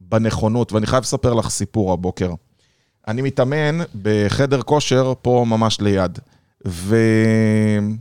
בנכונות, 0.00 0.72
ואני 0.72 0.86
חייב 0.86 1.02
לספר 1.02 1.34
לך 1.34 1.48
סיפור 1.48 1.92
הבוקר. 1.92 2.30
אני 3.08 3.22
מתאמן 3.22 3.78
בחדר 4.02 4.62
כושר 4.62 5.12
פה 5.22 5.44
ממש 5.48 5.80
ליד, 5.80 6.18
ואני 6.64 7.96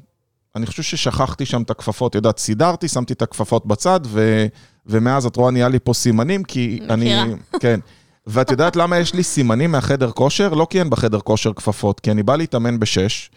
חושב 0.66 0.84
ששכחתי 0.84 1.46
שם 1.46 1.62
את 1.62 1.70
הכפפות, 1.70 2.16
יודעת, 2.16 2.38
סידרתי, 2.38 2.88
שמתי 2.88 3.14
את 3.14 3.22
הכפפות 3.22 3.66
בצד, 3.66 4.00
ו... 4.06 4.46
ומאז 4.86 5.26
את 5.26 5.36
רואה 5.36 5.52
נהיה 5.52 5.70
לי 5.70 5.80
פה 5.80 5.94
סימנים, 5.94 6.44
כי 6.44 6.80
מכירה. 6.82 6.94
אני... 6.94 7.34
כן. 7.60 7.80
ואת 8.28 8.52
יודעת 8.52 8.76
למה 8.76 8.98
יש 8.98 9.14
לי 9.14 9.24
סימנים 9.24 9.72
מהחדר 9.72 10.12
כושר? 10.12 10.54
לא 10.54 10.68
כי 10.70 10.80
אין 10.80 10.90
בחדר 10.90 11.20
כושר 11.20 11.54
כפפות, 11.54 12.00
כי 12.00 12.12
אני 12.12 12.24
בא 12.24 12.36
להתאמן 12.36 12.80
בשש, 12.80 13.32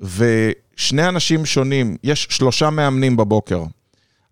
ושני 0.00 1.08
אנשים 1.08 1.46
שונים, 1.46 1.96
יש 2.04 2.26
שלושה 2.30 2.70
מאמנים 2.70 3.16
בבוקר. 3.16 3.64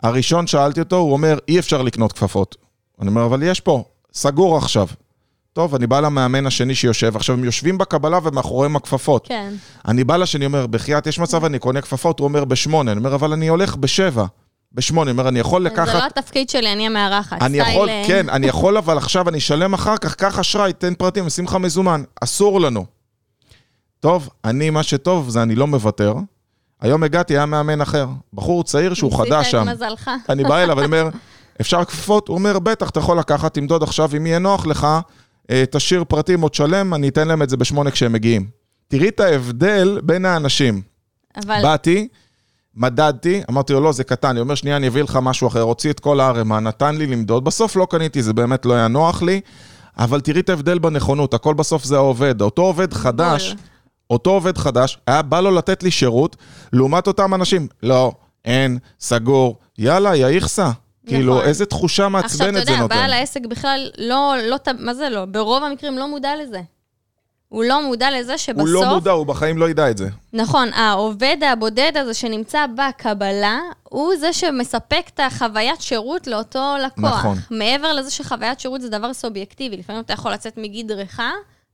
הראשון 0.02 0.46
שאלתי 0.46 0.80
אותו, 0.80 0.96
הוא 0.96 1.12
אומר, 1.12 1.38
אי 1.48 1.58
אפשר 1.58 1.82
לקנות 1.82 2.12
כפפות. 2.12 2.56
אני 3.00 3.08
אומר, 3.08 3.26
אבל 3.26 3.42
יש 3.42 3.60
פה, 3.60 3.84
סגור 4.12 4.56
עכשיו. 4.56 4.86
טוב, 5.58 5.74
אני 5.74 5.86
בא 5.86 6.00
למאמן 6.00 6.46
השני 6.46 6.74
שיושב, 6.74 7.16
עכשיו 7.16 7.36
הם 7.36 7.44
יושבים 7.44 7.78
בקבלה 7.78 8.18
ומאחוריהם 8.22 8.76
הכפפות. 8.76 9.26
כן. 9.28 9.52
אני 9.88 10.04
בא 10.04 10.16
לשני, 10.16 10.46
אומר, 10.46 10.66
בחייאת, 10.66 11.06
יש 11.06 11.18
מצב, 11.18 11.44
אני 11.44 11.58
קונה 11.58 11.80
כפפות, 11.80 12.18
הוא 12.18 12.24
אומר, 12.24 12.44
בשמונה. 12.44 12.92
אני 12.92 12.98
אומר, 12.98 13.14
אבל 13.14 13.32
אני 13.32 13.48
הולך 13.48 13.76
בשבע. 13.76 14.24
בשמונה, 14.72 15.10
אני 15.10 15.18
אומר, 15.18 15.28
אני 15.28 15.38
יכול 15.38 15.64
לקחת... 15.64 15.92
זה 15.92 15.98
לא 15.98 16.06
התפקיד 16.06 16.50
שלי, 16.50 16.72
אני 16.72 16.86
המארחת. 16.86 17.42
אני 17.42 17.58
יכול, 17.58 17.88
אה, 17.88 18.04
כן, 18.06 18.28
אני 18.28 18.46
יכול, 18.46 18.76
אבל 18.76 18.98
עכשיו 18.98 19.28
אני 19.28 19.38
אשלם 19.38 19.74
אחר 19.74 19.96
כך, 19.96 20.14
קח 20.14 20.38
אשראי, 20.38 20.72
תן 20.72 20.94
פרטים, 20.94 21.26
אשים 21.26 21.44
לך 21.44 21.54
מזומן. 21.54 22.02
אסור 22.20 22.60
לנו. 22.60 22.84
טוב, 24.00 24.28
אני, 24.44 24.70
מה 24.70 24.82
שטוב 24.82 25.28
זה 25.28 25.42
אני 25.42 25.54
לא 25.54 25.66
מוותר. 25.66 26.14
היום 26.80 27.02
הגעתי, 27.02 27.36
היה 27.36 27.46
מאמן 27.46 27.80
אחר. 27.80 28.06
בחור 28.34 28.64
צעיר 28.64 28.94
שהוא 28.94 29.18
חדש 29.18 29.50
שם. 29.50 29.58
ניסית 29.58 29.82
את 29.82 29.88
מזלך. 29.88 30.10
אני 30.28 30.44
בא 30.44 30.58
אליו, 30.58 30.78
אני 30.78 30.86
אומר, 30.86 31.08
אפשר 31.60 31.84
כפפות? 31.84 32.28
הוא 32.28 32.34
אומר, 32.34 32.58
בטח, 32.58 32.90
אתה 32.90 33.00
יכול 33.00 33.18
לקחת, 33.18 33.54
תמדוד 33.54 33.82
עכשיו, 33.82 34.10
אם 34.16 34.26
יהיה 34.26 34.38
נוח 34.38 34.66
לך, 34.66 34.86
תשאיר 35.70 36.04
פרטים 36.04 36.42
או 36.42 36.48
תשלם, 36.48 36.94
אני 36.94 37.08
אתן 37.08 37.28
להם 37.28 37.42
את 37.42 37.50
זה 37.50 37.56
בשמונה 37.56 37.90
כשהם 37.90 38.12
מגיעים. 38.12 38.46
תראי 38.88 39.08
את 39.08 39.20
ההבדל 39.20 40.00
בין 40.02 40.24
האנשים. 40.24 40.82
אבל 41.36 41.62
באתי, 41.62 42.08
מדדתי, 42.74 43.42
אמרתי 43.50 43.72
לו, 43.72 43.80
לא, 43.80 43.92
זה 43.92 44.04
קטן. 44.04 44.28
אני 44.28 44.40
אומר, 44.40 44.54
שנייה, 44.54 44.76
אני 44.76 44.88
אביא 44.88 45.02
לך 45.02 45.18
משהו 45.22 45.48
אחר. 45.48 45.60
הוציא 45.60 45.90
את 45.90 46.00
כל 46.00 46.20
הערימה, 46.20 46.60
נתן 46.60 46.96
לי 46.96 47.06
למדוד. 47.06 47.44
בסוף 47.44 47.76
לא 47.76 47.86
קניתי, 47.90 48.22
זה 48.22 48.32
באמת 48.32 48.66
לא 48.66 48.74
היה 48.74 48.88
נוח 48.88 49.22
לי. 49.22 49.40
אבל 49.98 50.20
תראי 50.20 50.40
את 50.40 50.48
ההבדל 50.48 50.78
בנכונות, 50.78 51.34
הכל 51.34 51.54
בסוף 51.54 51.84
זה 51.84 51.96
העובד. 51.96 52.40
אותו 52.40 52.62
עובד 52.62 52.92
חדש, 52.92 53.56
אותו 54.10 54.30
עובד 54.30 54.58
חדש, 54.58 54.98
היה 55.06 55.22
בא 55.22 55.40
לו 55.40 55.50
לתת 55.50 55.82
לי 55.82 55.90
שירות, 55.90 56.36
לעומת 56.72 57.06
אותם 57.06 57.34
אנשים, 57.34 57.68
לא, 57.82 58.12
אין, 58.44 58.78
סגור, 59.00 59.58
יאללה, 59.78 60.16
יא 60.16 60.26
איכסה. 60.26 60.70
כאילו, 61.08 61.42
איזה 61.42 61.66
תחושה 61.66 62.08
מעצבנת 62.08 62.38
זה 62.38 62.46
נותן. 62.46 62.58
עכשיו, 62.60 62.74
אתה 62.74 62.94
יודע, 62.94 62.96
בעל 62.96 63.12
העסק 63.12 63.46
בכלל 63.46 63.90
לא, 63.98 64.34
לא, 64.42 64.56
מה 64.78 64.94
זה 64.94 65.08
לא? 65.08 65.24
ברוב 65.24 65.64
המקרים 65.64 65.98
לא 65.98 66.08
מודע 66.08 66.30
לזה. 66.42 66.60
הוא 67.48 67.64
לא 67.64 67.82
מודע 67.82 68.10
לזה 68.18 68.38
שבסוף... 68.38 68.60
הוא 68.60 68.68
לא 68.68 68.88
מודע, 68.94 69.10
הוא 69.10 69.26
בחיים 69.26 69.58
לא 69.58 69.70
ידע 69.70 69.90
את 69.90 69.98
זה. 69.98 70.08
נכון, 70.32 70.72
העובד 70.72 71.36
הבודד 71.52 71.92
הזה 71.96 72.14
שנמצא 72.14 72.66
בקבלה, 72.76 73.58
הוא 73.82 74.16
זה 74.16 74.32
שמספק 74.32 75.04
את 75.14 75.20
החוויית 75.20 75.80
שירות 75.80 76.26
לאותו 76.26 76.74
לקוח. 76.84 77.18
נכון. 77.18 77.38
מעבר 77.50 77.92
לזה 77.92 78.10
שחוויית 78.10 78.60
שירות 78.60 78.80
זה 78.80 78.88
דבר 78.88 79.14
סובייקטיבי, 79.14 79.76
לפעמים 79.76 80.02
אתה 80.02 80.12
יכול 80.12 80.32
לצאת 80.32 80.56
מגדרך, 80.56 81.20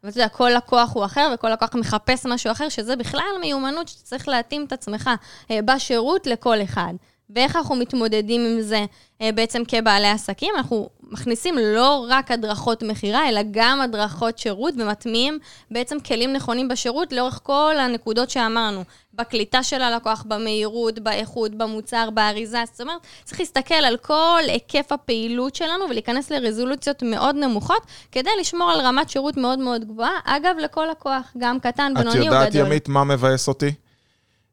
ואתה 0.04 0.18
יודע, 0.18 0.28
כל 0.28 0.50
לקוח 0.56 0.94
הוא 0.94 1.04
אחר, 1.04 1.30
וכל 1.34 1.50
לקוח 1.50 1.74
מחפש 1.74 2.26
משהו 2.26 2.52
אחר, 2.52 2.68
שזה 2.68 2.96
בכלל 2.96 3.24
מיומנות 3.40 3.88
שאתה 3.88 4.02
צריך 4.02 4.28
להתאים 4.28 4.64
את 4.64 4.72
עצמך 4.72 5.10
אה, 5.50 5.58
בשירות 5.64 6.26
לכל 6.26 6.62
אחד. 6.62 6.94
ואיך 7.34 7.56
אנחנו 7.56 7.76
מתמודדים 7.76 8.40
עם 8.40 8.60
זה 8.60 8.84
אה, 9.20 9.32
בעצם 9.32 9.62
כבעלי 9.68 10.08
עסקים? 10.08 10.54
אנחנו 10.56 10.88
מכניסים 11.02 11.58
לא 11.58 12.06
רק 12.08 12.30
הדרכות 12.30 12.82
מכירה, 12.82 13.28
אלא 13.28 13.40
גם 13.50 13.80
הדרכות 13.80 14.38
שירות 14.38 14.74
ומטמיעים 14.78 15.38
בעצם 15.70 16.00
כלים 16.00 16.32
נכונים 16.32 16.68
בשירות 16.68 17.12
לאורך 17.12 17.40
כל 17.42 17.74
הנקודות 17.78 18.30
שאמרנו. 18.30 18.84
בקליטה 19.14 19.62
של 19.62 19.82
הלקוח, 19.82 20.24
במהירות, 20.28 20.98
באיכות, 20.98 21.54
במוצר, 21.54 22.10
באריזה. 22.10 22.62
זאת 22.72 22.80
אומרת, 22.80 23.06
צריך 23.24 23.40
להסתכל 23.40 23.74
על 23.74 23.96
כל 23.96 24.40
היקף 24.48 24.92
הפעילות 24.92 25.54
שלנו 25.54 25.84
ולהיכנס 25.90 26.30
לרזולוציות 26.30 27.02
מאוד 27.02 27.36
נמוכות, 27.36 27.86
כדי 28.12 28.30
לשמור 28.40 28.70
על 28.70 28.80
רמת 28.80 29.10
שירות 29.10 29.36
מאוד 29.36 29.58
מאוד 29.58 29.84
גבוהה. 29.84 30.18
אגב, 30.24 30.56
לכל 30.60 30.86
לקוח, 30.90 31.32
גם 31.38 31.60
קטן, 31.60 31.92
בינוני 31.96 32.20
או 32.20 32.24
גדול. 32.24 32.38
את 32.38 32.54
יודעת, 32.54 32.66
ימית, 32.66 32.88
מה 32.88 33.04
מבאס 33.04 33.48
אותי? 33.48 33.72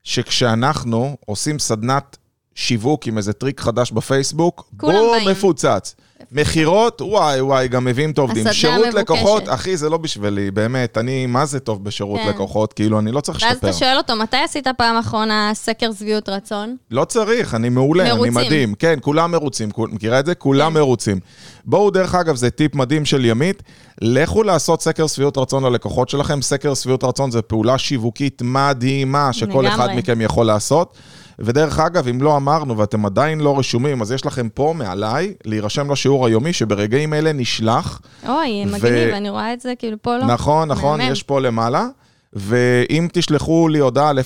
שכשאנחנו 0.04 1.18
עושים 1.26 1.60
סדנת 1.60 2.18
שיווק 2.56 3.08
עם 3.08 3.18
איזה 3.18 3.34
טריק 3.34 3.60
חדש 3.62 3.92
בפייסבוק, 3.92 4.70
בום, 4.74 5.16
מפוצץ. 5.32 5.96
מכירות, 6.32 7.02
וואי 7.02 7.42
וואי, 7.42 7.68
גם 7.68 7.86
מביאים 7.86 8.12
את 8.12 8.18
העובדים. 8.18 8.54
שירות 8.54 8.78
מבוקשת. 8.80 8.98
לקוחות, 8.98 9.44
אחי, 9.50 9.78
זה 9.78 9.90
לא 9.90 9.98
בשבילי, 9.98 10.52
באמת, 10.52 10.98
אני, 10.98 11.26
מה 11.26 11.46
זה 11.46 11.60
טוב 11.60 11.84
בשירות 11.84 12.20
כן. 12.20 12.30
לקוחות? 12.30 12.74
כאילו, 12.74 13.00
אני 13.00 13.12
לא 13.12 13.22
צריך 13.22 13.38
לשפר. 13.38 13.50
ואז 13.50 13.58
אתה 13.58 13.74
שואל 13.74 13.98
אותו, 13.98 14.16
מתי 14.16 14.38
עשית 14.38 14.68
פעם 14.78 14.98
אחרונה 14.98 15.52
סקר 15.54 15.92
שביעות 16.00 16.30
רצון? 16.30 16.76
לא 16.92 17.06
צריך, 17.06 17.56
אני 17.56 17.70
מעולה, 17.70 18.04
מרוצים. 18.04 18.38
אני 18.38 18.46
מדהים. 18.46 18.74
כן, 18.76 19.00
כולם 19.02 19.32
מרוצים, 19.32 19.72
כול, 19.72 19.90
מכירה 19.94 20.20
את 20.20 20.26
זה? 20.26 20.36
כולם 20.36 20.72
כן. 20.72 20.80
מרוצים. 20.80 21.20
בואו, 21.66 21.90
דרך 21.90 22.16
אגב, 22.16 22.36
זה 22.36 22.50
טיפ 22.50 22.76
מדהים 22.76 23.06
של 23.06 23.26
ימית, 23.26 23.64
לכו 24.02 24.44
לעשות 24.44 24.82
סקר 24.82 25.08
שביעות 25.08 25.38
רצון 25.38 25.64
ללקוחות 25.64 26.10
שלכם. 26.10 26.42
סקר 26.42 26.74
שביעות 26.74 27.04
רצון 27.04 27.32
זה 27.32 27.42
פעולה 27.42 27.78
שיווקית 27.78 28.42
מדהימה, 28.46 29.34
שכל 29.34 29.68
אחד 29.68 29.90
מכם 29.96 30.22
יכול 30.22 30.46
לעשות. 30.46 30.96
ודרך 31.40 31.80
אגב, 31.80 32.08
אם 32.08 32.22
לא 32.22 32.38
אמרנו 32.38 32.78
ואתם 32.78 33.06
עדיין 33.06 33.40
לא 33.40 33.60
רשומים, 33.60 34.02
אז 34.02 34.12
יש 34.12 34.26
לכם 34.26 34.50
פה 34.50 34.74
מעליי 34.78 35.34
להירשם 35.46 35.92
לשיעור 35.92 36.26
היומי, 36.26 36.54
שברגעים 36.54 37.14
אלה 37.14 37.34
נשלח. 37.34 38.02
אוי, 38.28 38.64
ו... 38.68 38.72
מגניב, 38.72 39.14
אני 39.14 39.30
רואה 39.30 39.54
את 39.54 39.62
זה 39.62 39.74
כאילו 39.80 39.98
פה 40.02 40.18
לא... 40.18 40.26
נכון, 40.26 40.68
נכון, 40.68 41.00
מהמם. 41.00 41.12
יש 41.12 41.24
פה 41.24 41.42
למעלה. 41.42 41.88
ואם 42.34 43.08
תשלחו 43.14 43.68
לי 43.68 43.80
הודעה 43.80 44.10
על 44.10 44.20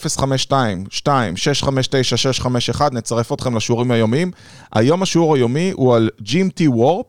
052-2-659-651, 1.04 2.82
נצרף 2.92 3.34
אתכם 3.34 3.56
לשיעורים 3.56 3.92
היומיים. 3.92 4.32
היום 4.74 5.04
השיעור 5.04 5.36
היומי 5.36 5.72
הוא 5.76 5.96
על 5.96 6.10
GMT 6.22 6.62
וורפ, 6.68 7.06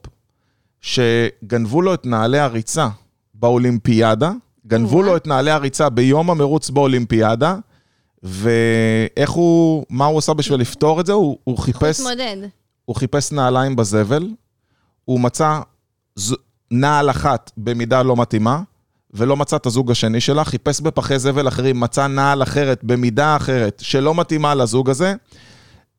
שגנבו 0.81 1.83
לו 1.83 1.95
את 1.95 2.07
נעלי 2.07 2.39
הריצה 2.39 2.89
באולימפיאדה. 3.35 4.33
גנבו 4.67 5.03
לו 5.03 5.17
את 5.17 5.27
נעלי 5.27 5.51
הריצה 5.51 5.89
ביום 5.89 6.31
המרוץ 6.31 6.71
באולימפיאדה. 6.71 7.57
ואיך 8.23 9.31
הוא, 9.31 9.85
מה 9.91 10.07
הוא 10.07 10.19
עשה 10.19 10.35
בשביל 10.35 10.61
לפתור 10.61 11.01
את 11.01 11.07
זה? 11.07 11.13
הוא, 11.13 11.39
הוא 11.45 11.59
חיפש... 11.59 12.01
מתמודד. 12.01 12.37
הוא 12.85 12.97
חיפש 12.97 13.33
נעליים 13.33 13.77
בזבל, 13.77 14.29
הוא 15.05 15.21
מצא 15.21 15.61
ז... 16.17 16.33
נעל 16.71 17.11
אחת 17.11 17.51
במידה 17.57 18.03
לא 18.03 18.17
מתאימה, 18.17 18.63
ולא 19.15 19.37
מצא 19.37 19.57
את 19.57 19.67
הזוג 19.67 19.91
השני 19.91 20.21
שלה, 20.21 20.45
חיפש 20.45 20.81
בפחי 20.81 21.19
זבל 21.19 21.49
אחרים, 21.49 21.81
מצא 21.81 22.07
נעל 22.07 22.43
אחרת 22.43 22.85
במידה 22.85 23.37
אחרת, 23.37 23.83
שלא 23.85 24.15
מתאימה 24.15 24.55
לזוג 24.55 24.91
הזה, 24.91 25.15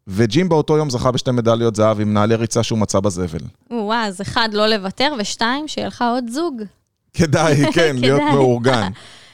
וג'ים 0.07 0.49
באותו 0.49 0.77
יום 0.77 0.89
זכה 0.89 1.11
בשתי 1.11 1.31
מדליות 1.31 1.75
זהב 1.75 1.99
עם 1.99 2.13
נעלי 2.13 2.35
ריצה 2.35 2.63
שהוא 2.63 2.79
מצא 2.79 2.99
בזבל. 2.99 3.39
וואו, 3.71 3.93
אז 3.93 4.21
אחד, 4.21 4.49
לא 4.53 4.67
לוותר, 4.67 5.13
ושתיים, 5.19 5.67
שיהיה 5.67 5.87
לך 5.87 6.03
עוד 6.13 6.29
זוג. 6.29 6.61
כדאי, 7.13 7.63
כן, 7.75 7.95
להיות 7.99 8.21
מאורגן. 8.33 8.89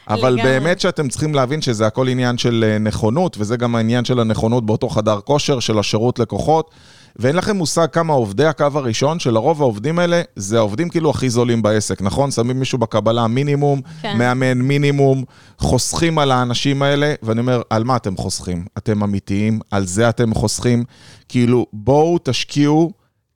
אבל 0.08 0.34
לגמרי. 0.34 0.44
באמת 0.44 0.80
שאתם 0.80 1.10
צריכים 1.10 1.34
להבין 1.36 1.62
שזה 1.62 1.88
הכל 1.88 2.08
עניין 2.08 2.38
של 2.38 2.66
אה, 2.68 2.80
נכונות, 2.80 3.36
וזה 3.40 3.58
גם 3.58 3.76
העניין 3.76 4.06
של 4.06 4.20
הנכונות 4.20 4.66
באותו 4.66 4.90
חדר 4.90 5.20
כושר, 5.20 5.60
של 5.60 5.80
השירות 5.80 6.20
לקוחות. 6.20 6.72
ואין 7.16 7.36
לכם 7.36 7.56
מושג 7.58 7.88
כמה 7.92 8.14
עובדי 8.14 8.46
הקו 8.46 8.68
הראשון, 8.74 9.20
שלרוב 9.20 9.62
העובדים 9.62 10.00
האלה, 10.00 10.22
זה 10.36 10.58
העובדים 10.58 10.90
כאילו 10.90 11.10
הכי 11.10 11.30
זולים 11.30 11.62
בעסק, 11.62 12.02
נכון? 12.02 12.32
שמים 12.32 12.60
מישהו 12.60 12.78
בקבלה 12.78 13.28
מינימום, 13.28 13.82
כן. 14.02 14.18
מאמן 14.18 14.62
מינימום, 14.62 15.24
חוסכים 15.58 16.20
על 16.20 16.32
האנשים 16.32 16.82
האלה, 16.82 17.14
ואני 17.24 17.40
אומר, 17.40 17.62
על 17.70 17.84
מה 17.84 17.96
אתם 17.96 18.18
חוסכים? 18.18 18.66
אתם 18.78 19.04
אמיתיים? 19.04 19.60
על 19.72 19.86
זה 19.86 20.10
אתם 20.10 20.34
חוסכים? 20.34 20.84
כאילו, 21.30 21.66
בואו 21.74 22.18
תשקיעו 22.24 22.92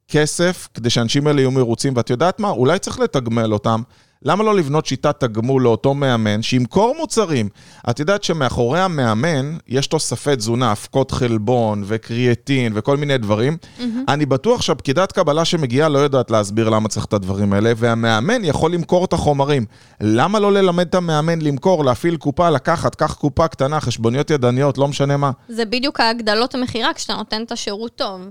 כסף 0.08 0.68
כדי 0.74 0.90
שהאנשים 0.90 1.28
האלה 1.28 1.42
יהיו 1.42 1.52
מרוצים, 1.52 1.94
ואת 1.96 2.10
יודעת 2.10 2.40
מה? 2.40 2.50
אולי 2.50 2.80
צריך 2.80 3.00
לתגמל 3.00 3.54
אותם. 3.54 3.82
למה 4.22 4.44
לא 4.44 4.56
לבנות 4.56 4.86
שיטת 4.86 5.20
תגמול 5.20 5.64
לאותו 5.64 5.94
מאמן 5.94 6.42
שימכור 6.42 6.96
מוצרים? 7.00 7.50
את 7.90 8.00
יודעת 8.00 8.24
שמאחורי 8.24 8.80
המאמן 8.80 9.58
יש 9.68 9.88
תוספי 9.88 10.36
תזונה, 10.36 10.72
אבקות 10.72 11.12
חלבון 11.12 11.84
וקריאטין 11.86 12.72
וכל 12.76 12.98
מיני 12.98 13.18
דברים. 13.18 13.58
Mm-hmm. 13.62 13.84
אני 14.08 14.26
בטוח 14.26 14.62
שהפקידת 14.62 15.12
קבלה 15.12 15.46
שמגיעה 15.46 15.90
לא 15.90 16.00
יודעת 16.00 16.32
להסביר 16.32 16.70
למה 16.70 16.90
צריך 16.90 17.06
את 17.06 17.14
הדברים 17.14 17.54
האלה, 17.54 17.72
והמאמן 17.78 18.46
יכול 18.46 18.74
למכור 18.74 19.06
את 19.06 19.14
החומרים. 19.14 19.66
למה 20.02 20.40
לא 20.40 20.54
ללמד 20.54 20.88
את 20.88 20.96
המאמן 20.96 21.42
למכור, 21.42 21.86
להפעיל 21.86 22.18
קופה, 22.18 22.50
לקחת, 22.50 22.96
קח 22.96 23.14
קופה 23.14 23.48
קטנה, 23.48 23.80
חשבוניות 23.80 24.30
ידניות, 24.30 24.78
לא 24.78 24.88
משנה 24.88 25.18
מה. 25.18 25.32
זה 25.50 25.66
בדיוק 25.66 26.00
ההגדלות 26.00 26.56
המכירה 26.56 26.94
כשאתה 26.94 27.14
נותן 27.14 27.44
את 27.44 27.52
השירות 27.52 27.96
טוב. 27.96 28.22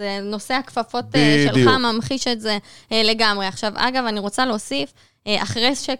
זה 0.00 0.18
נושא 0.22 0.54
הכפפות 0.54 1.04
אה, 1.14 1.46
בדיוק. 1.48 1.68
שלך 1.68 1.78
ממחיש 1.78 2.26
את 2.26 2.40
זה 2.40 2.58
אה, 2.92 3.02
לגמרי. 3.02 3.46
עכשיו, 3.46 3.72
אגב, 3.76 4.04
אני 4.04 4.20
רוצה 4.20 4.46
להוסיף, 4.46 4.92
אה, 5.26 5.42
אחרי 5.42 5.74
ש... 5.74 5.90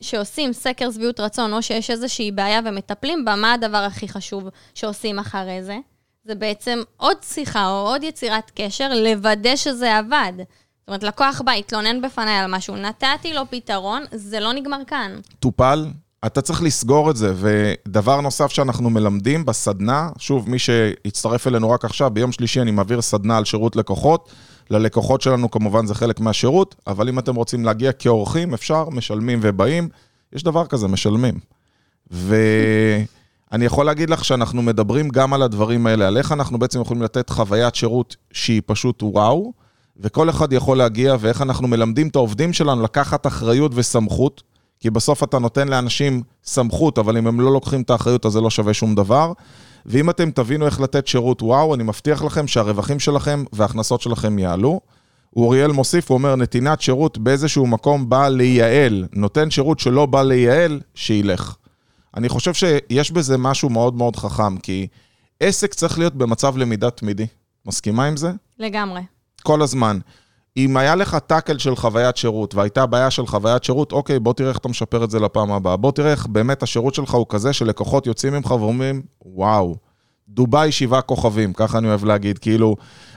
שעושים 0.00 0.52
סקר 0.52 0.90
שביעות 0.90 1.20
רצון, 1.20 1.52
או 1.52 1.62
שיש 1.62 1.90
איזושהי 1.90 2.30
בעיה 2.32 2.60
ומטפלים 2.64 3.24
בה, 3.24 3.36
מה 3.36 3.52
הדבר 3.52 3.78
הכי 3.78 4.08
חשוב 4.08 4.48
שעושים 4.74 5.18
אחרי 5.18 5.62
זה? 5.62 5.76
זה 6.24 6.34
בעצם 6.34 6.82
עוד 6.96 7.16
שיחה 7.22 7.68
או 7.68 7.88
עוד 7.88 8.02
יצירת 8.02 8.50
קשר, 8.54 8.88
לוודא 8.94 9.56
שזה 9.56 9.96
עבד. 9.96 10.32
זאת 10.36 10.88
אומרת, 10.88 11.02
לקוח 11.02 11.40
בא, 11.44 11.52
התלונן 11.52 12.00
בפניי 12.00 12.38
על 12.38 12.50
משהו, 12.50 12.76
נתתי 12.76 13.32
לו 13.32 13.42
פתרון, 13.50 14.02
זה 14.12 14.40
לא 14.40 14.52
נגמר 14.52 14.84
כאן. 14.86 15.18
טופל, 15.40 15.86
אתה 16.26 16.40
צריך 16.40 16.62
לסגור 16.62 17.10
את 17.10 17.16
זה. 17.16 17.34
ודבר 17.36 18.20
נוסף 18.20 18.50
שאנחנו 18.50 18.90
מלמדים 18.90 19.44
בסדנה, 19.44 20.08
שוב, 20.18 20.50
מי 20.50 20.58
שהצטרף 20.58 21.46
אלינו 21.46 21.70
רק 21.70 21.84
עכשיו, 21.84 22.10
ביום 22.10 22.32
שלישי 22.32 22.60
אני 22.60 22.70
מעביר 22.70 23.02
סדנה 23.02 23.36
על 23.36 23.44
שירות 23.44 23.76
לקוחות. 23.76 24.30
ללקוחות 24.70 25.20
שלנו 25.22 25.50
כמובן 25.50 25.86
זה 25.86 25.94
חלק 25.94 26.20
מהשירות, 26.20 26.74
אבל 26.86 27.08
אם 27.08 27.18
אתם 27.18 27.34
רוצים 27.34 27.64
להגיע 27.64 27.92
כאורחים, 27.92 28.54
אפשר, 28.54 28.88
משלמים 28.90 29.38
ובאים. 29.42 29.88
יש 30.32 30.42
דבר 30.42 30.66
כזה, 30.66 30.88
משלמים. 30.88 31.34
ואני 32.10 33.64
יכול 33.64 33.86
להגיד 33.86 34.10
לך 34.10 34.24
שאנחנו 34.24 34.62
מדברים 34.62 35.08
גם 35.08 35.34
על 35.34 35.42
הדברים 35.42 35.86
האלה, 35.86 36.06
על 36.06 36.16
איך 36.16 36.32
אנחנו 36.32 36.58
בעצם 36.58 36.80
יכולים 36.80 37.02
לתת 37.02 37.30
חוויית 37.30 37.74
שירות 37.74 38.16
שהיא 38.32 38.62
פשוט 38.66 39.02
וואו, 39.02 39.52
וכל 40.00 40.30
אחד 40.30 40.52
יכול 40.52 40.78
להגיע, 40.78 41.16
ואיך 41.20 41.42
אנחנו 41.42 41.68
מלמדים 41.68 42.08
את 42.08 42.16
העובדים 42.16 42.52
שלנו 42.52 42.82
לקחת 42.82 43.26
אחריות 43.26 43.72
וסמכות. 43.74 44.53
כי 44.84 44.90
בסוף 44.90 45.22
אתה 45.22 45.38
נותן 45.38 45.68
לאנשים 45.68 46.22
סמכות, 46.44 46.98
אבל 46.98 47.16
אם 47.16 47.26
הם 47.26 47.40
לא 47.40 47.52
לוקחים 47.52 47.82
את 47.82 47.90
האחריות, 47.90 48.26
אז 48.26 48.32
זה 48.32 48.40
לא 48.40 48.50
שווה 48.50 48.74
שום 48.74 48.94
דבר. 48.94 49.32
ואם 49.86 50.10
אתם 50.10 50.30
תבינו 50.30 50.66
איך 50.66 50.80
לתת 50.80 51.06
שירות 51.06 51.42
וואו, 51.42 51.74
אני 51.74 51.82
מבטיח 51.82 52.24
לכם 52.24 52.46
שהרווחים 52.46 53.00
שלכם 53.00 53.44
וההכנסות 53.52 54.00
שלכם 54.00 54.38
יעלו. 54.38 54.80
אוריאל 55.36 55.72
מוסיף, 55.72 56.10
הוא 56.10 56.18
אומר, 56.18 56.36
נתינת 56.36 56.80
שירות 56.80 57.18
באיזשהו 57.18 57.66
מקום 57.66 58.08
בא 58.08 58.28
לייעל. 58.28 59.06
נותן 59.12 59.50
שירות 59.50 59.80
שלא 59.80 60.06
בא 60.06 60.22
לייעל, 60.22 60.80
שילך. 60.94 61.56
אני 62.16 62.28
חושב 62.28 62.54
שיש 62.54 63.10
בזה 63.10 63.38
משהו 63.38 63.70
מאוד 63.70 63.94
מאוד 63.94 64.16
חכם, 64.16 64.56
כי 64.56 64.86
עסק 65.40 65.74
צריך 65.74 65.98
להיות 65.98 66.14
במצב 66.14 66.56
למידה 66.56 66.90
תמידי. 66.90 67.26
מסכימה 67.66 68.04
עם 68.04 68.16
זה? 68.16 68.32
לגמרי. 68.58 69.00
כל 69.42 69.62
הזמן. 69.62 69.98
אם 70.56 70.76
היה 70.76 70.94
לך 70.94 71.16
טאקל 71.26 71.58
של 71.58 71.76
חוויית 71.76 72.16
שירות 72.16 72.54
והייתה 72.54 72.86
בעיה 72.86 73.10
של 73.10 73.26
חוויית 73.26 73.64
שירות, 73.64 73.92
אוקיי, 73.92 74.18
בוא 74.18 74.32
תראה 74.32 74.48
איך 74.48 74.58
אתה 74.58 74.68
משפר 74.68 75.04
את 75.04 75.10
זה 75.10 75.20
לפעם 75.20 75.52
הבאה. 75.52 75.76
בוא 75.76 75.92
תראה 75.92 76.10
איך 76.10 76.26
באמת 76.26 76.62
השירות 76.62 76.94
שלך 76.94 77.14
הוא 77.14 77.26
כזה 77.28 77.52
שלקוחות 77.52 78.06
יוצאים 78.06 78.32
ממך 78.32 78.50
ואומרים, 78.50 79.02
וואו, 79.24 79.76
דובאי 80.28 80.72
שבעה 80.72 81.00
כוכבים, 81.00 81.52
ככה 81.52 81.78
אני 81.78 81.88
אוהב 81.88 82.04
להגיד. 82.04 82.38
כאילו, 82.38 82.76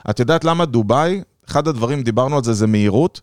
את 0.09 0.19
יודעת 0.19 0.43
למה 0.43 0.65
דובאי, 0.65 1.21
אחד 1.49 1.67
הדברים, 1.67 2.03
דיברנו 2.03 2.37
על 2.37 2.43
זה, 2.43 2.53
זה 2.53 2.67
מהירות. 2.67 3.21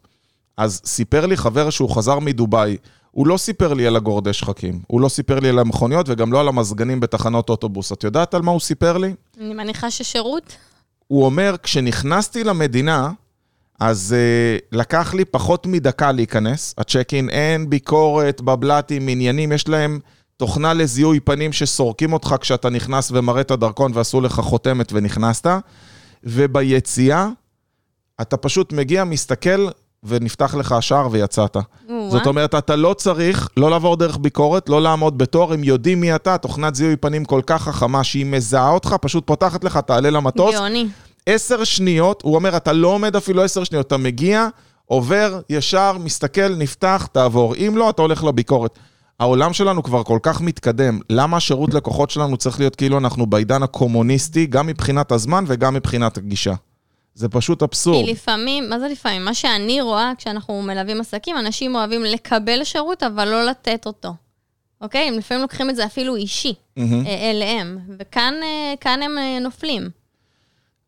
אז 0.56 0.80
סיפר 0.84 1.26
לי 1.26 1.36
חבר 1.36 1.70
שהוא 1.70 1.90
חזר 1.90 2.18
מדובאי, 2.18 2.76
הוא 3.10 3.26
לא 3.26 3.36
סיפר 3.36 3.74
לי 3.74 3.86
על 3.86 3.96
הגורדי 3.96 4.32
שחקים, 4.32 4.80
הוא 4.86 5.00
לא 5.00 5.08
סיפר 5.08 5.40
לי 5.40 5.48
על 5.48 5.58
המכוניות 5.58 6.06
וגם 6.08 6.32
לא 6.32 6.40
על 6.40 6.48
המזגנים 6.48 7.00
בתחנות 7.00 7.48
אוטובוס. 7.48 7.92
את 7.92 8.04
יודעת 8.04 8.34
על 8.34 8.42
מה 8.42 8.50
הוא 8.50 8.60
סיפר 8.60 8.98
לי? 8.98 9.14
אני 9.40 9.54
מניחה 9.54 9.90
ששירות? 9.90 10.56
הוא 11.06 11.24
אומר, 11.24 11.54
כשנכנסתי 11.62 12.44
למדינה, 12.44 13.10
אז 13.84 14.14
uh, 14.14 14.64
לקח 14.72 15.14
לי 15.14 15.24
פחות 15.24 15.66
מדקה 15.66 16.12
להיכנס. 16.12 16.74
הצ'ק 16.78 17.14
אין, 17.14 17.30
אין 17.30 17.70
ביקורת, 17.70 18.40
בבל"טים, 18.40 19.08
עניינים, 19.08 19.52
יש 19.52 19.68
להם 19.68 20.00
תוכנה 20.36 20.74
לזיהוי 20.74 21.20
פנים 21.20 21.52
שסורקים 21.52 22.12
אותך 22.12 22.34
כשאתה 22.40 22.70
נכנס 22.70 23.10
ומראה 23.14 23.40
את 23.40 23.50
הדרכון 23.50 23.92
ועשו 23.94 24.20
לך 24.20 24.32
חותמת 24.32 24.92
ונכנסת. 24.92 25.46
וביציאה, 26.24 27.28
אתה 28.20 28.36
פשוט 28.36 28.72
מגיע, 28.72 29.04
מסתכל, 29.04 29.68
ונפתח 30.04 30.54
לך 30.54 30.72
השער 30.72 31.08
ויצאת. 31.10 31.56
זאת 32.10 32.26
אומרת, 32.26 32.54
אתה 32.54 32.76
לא 32.76 32.94
צריך 32.94 33.48
לא 33.56 33.70
לעבור 33.70 33.96
דרך 33.96 34.16
ביקורת, 34.16 34.68
לא 34.68 34.82
לעמוד 34.82 35.18
בתור, 35.18 35.52
הם 35.52 35.64
יודעים 35.64 36.00
מי 36.00 36.14
אתה, 36.14 36.38
תוכנת 36.38 36.74
זיהוי 36.74 36.96
פנים 36.96 37.24
כל 37.24 37.40
כך 37.46 37.62
חכמה 37.62 38.04
שהיא 38.04 38.26
מזהה 38.26 38.70
אותך, 38.70 38.96
פשוט 39.00 39.26
פותחת 39.26 39.64
לך, 39.64 39.76
תעלה 39.76 40.10
למטוס. 40.10 40.54
גאוני. 40.54 40.86
עשר 41.26 41.64
שניות, 41.64 42.22
הוא 42.22 42.34
אומר, 42.34 42.56
אתה 42.56 42.72
לא 42.72 42.88
עומד 42.88 43.16
אפילו 43.16 43.42
עשר 43.42 43.64
שניות, 43.64 43.86
אתה 43.86 43.96
מגיע, 43.96 44.48
עובר, 44.86 45.40
ישר, 45.50 45.96
מסתכל, 45.98 46.54
נפתח, 46.54 47.08
תעבור. 47.12 47.54
אם 47.54 47.74
לא, 47.76 47.90
אתה 47.90 48.02
הולך 48.02 48.24
לביקורת. 48.24 48.78
העולם 49.20 49.52
שלנו 49.52 49.82
כבר 49.82 50.02
כל 50.02 50.18
כך 50.22 50.40
מתקדם, 50.40 50.98
למה 51.10 51.36
השירות 51.36 51.74
לקוחות 51.74 52.10
שלנו 52.10 52.36
צריך 52.36 52.58
להיות 52.58 52.76
כאילו 52.76 52.98
אנחנו 52.98 53.26
בעידן 53.26 53.62
הקומוניסטי, 53.62 54.46
גם 54.46 54.66
מבחינת 54.66 55.12
הזמן 55.12 55.44
וגם 55.46 55.74
מבחינת 55.74 56.16
הגישה? 56.16 56.54
זה 57.14 57.28
פשוט 57.28 57.62
אבסורד. 57.62 58.04
כי 58.04 58.12
לפעמים, 58.12 58.68
מה 58.70 58.80
זה 58.80 58.88
לפעמים? 58.88 59.24
מה 59.24 59.34
שאני 59.34 59.80
רואה 59.80 60.12
כשאנחנו 60.18 60.62
מלווים 60.62 61.00
עסקים, 61.00 61.38
אנשים 61.38 61.74
אוהבים 61.74 62.02
לקבל 62.04 62.64
שירות, 62.64 63.02
אבל 63.02 63.28
לא 63.28 63.44
לתת 63.44 63.86
אותו. 63.86 64.14
אוקיי? 64.80 65.08
הם 65.08 65.14
לפעמים 65.14 65.42
לוקחים 65.42 65.70
את 65.70 65.76
זה 65.76 65.86
אפילו 65.86 66.16
אישי. 66.16 66.54
אה, 66.78 67.30
אליהם, 67.30 67.78
וכאן 67.98 68.34
אה, 68.42 69.04
הם 69.04 69.18
אה, 69.18 69.38
נופלים. 69.40 70.03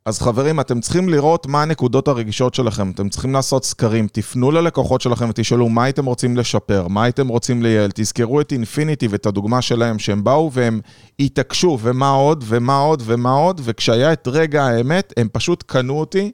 אז 0.07 0.21
חברים, 0.21 0.61
אתם 0.61 0.81
צריכים 0.81 1.09
לראות 1.09 1.47
מה 1.47 1.63
הנקודות 1.63 2.09
הרגישות 2.09 2.55
שלכם. 2.55 2.91
אתם 2.91 3.09
צריכים 3.09 3.33
לעשות 3.33 3.65
סקרים, 3.65 4.09
תפנו 4.13 4.51
ללקוחות 4.51 5.01
שלכם 5.01 5.29
ותשאלו 5.29 5.69
מה 5.69 5.85
הייתם 5.85 6.05
רוצים 6.05 6.37
לשפר, 6.37 6.89
מה 6.89 7.05
הייתם 7.05 7.29
רוצים 7.29 7.63
לייעל. 7.63 7.91
תזכרו 7.95 8.41
את 8.41 8.53
אינפיניטי 8.53 9.09
ואת 9.09 9.27
הדוגמה 9.27 9.63
שלהם, 9.63 9.99
שהם 9.99 10.25
באו 10.25 10.51
והם 10.53 10.81
התעקשו, 11.21 11.79
ומה 11.83 12.11
עוד, 12.11 12.45
ומה 12.47 12.79
עוד, 12.79 13.03
ומה 13.07 13.33
עוד, 13.33 13.61
וכשהיה 13.65 14.13
את 14.13 14.29
רגע 14.29 14.65
האמת, 14.65 15.13
הם 15.17 15.29
פשוט 15.33 15.65
קנו 15.67 16.01
אותי, 16.01 16.31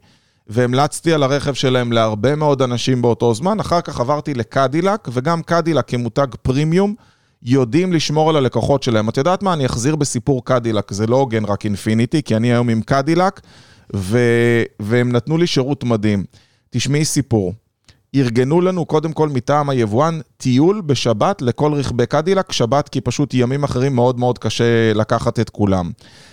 והמלצתי 0.47 1.13
על 1.13 1.23
הרכב 1.23 1.55
שלהם 1.55 1.93
להרבה 1.93 2.37
מאוד 2.37 2.63
אנשים 2.63 3.03
באותו 3.03 3.35
זמן. 3.35 3.61
אחר 3.61 3.81
כך 3.81 4.01
עברתי 4.01 4.35
לקדילק, 4.35 5.09
וגם 5.13 5.43
קדילק 5.43 5.89
כמותג 5.89 6.27
פרימיום, 6.43 6.95
יודעים 7.43 7.93
לשמור 7.93 8.31
על 8.31 8.37
הלקוחות 8.37 8.83
שלהם. 8.83 9.09
את 9.09 9.17
יודעת 9.17 9.43
מה? 9.43 9.53
אני 9.53 9.67
אחזיר 9.67 9.97
בסיפור 9.97 10.45
קדילק, 10.45 10.93
זה 10.93 11.07
לא 11.07 11.17
הוגן 11.17 11.45
רק 11.45 11.65
אינפיניטי, 11.65 12.23
כי 12.23 12.37
אני 12.37 12.53
היום 12.53 12.69
עם 12.69 12.81
קדילק, 12.81 13.41
ו... 13.97 14.19
והם 14.81 15.13
נתנו 15.13 15.39
לי 15.39 15.47
שירות 15.47 15.85
מדהים. 15.85 16.25
תשמעי 16.71 17.05
סיפור. 17.05 17.53
ארגנו 18.15 18.61
לנו 18.61 18.85
קודם 18.85 19.13
כל 19.13 19.29
מטעם 19.29 19.71
היבואן 19.71 20.21
טיול 20.37 20.81
בשבת 20.81 21.43
לכל 21.43 21.73
רכבי 21.73 22.07
קדילק, 22.07 22.53
שבת 22.53 22.89
כי 22.89 23.01
פשוט 23.01 23.35
ימים 23.35 23.65
אחרים 23.65 23.95
מאוד 23.95 24.19
מאוד 24.19 24.39
קשה 24.39 24.93
לקחת 24.93 25.41
את 25.41 25.51
כולם. 25.51 25.91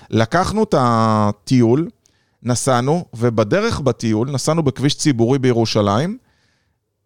לקחנו 0.10 0.64
את 0.64 0.76
הטיול, 0.78 1.90
נסענו, 2.44 3.06
ובדרך 3.14 3.80
בטיול, 3.80 4.32
נסענו 4.32 4.64
בכביש 4.64 4.96
ציבורי 4.96 5.40
בירושלים, 5.40 6.18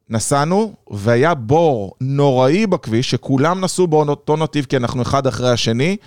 נסענו, 0.09 0.73
והיה 0.91 1.33
בור 1.33 1.93
נוראי 2.01 2.67
בכביש, 2.67 3.11
שכולם 3.11 3.61
נסעו 3.61 3.87
באותו 3.87 4.35
נתיב, 4.35 4.65
כי 4.65 4.77
אנחנו 4.77 5.01
אחד 5.01 5.27
אחרי 5.27 5.51
השני. 5.51 5.97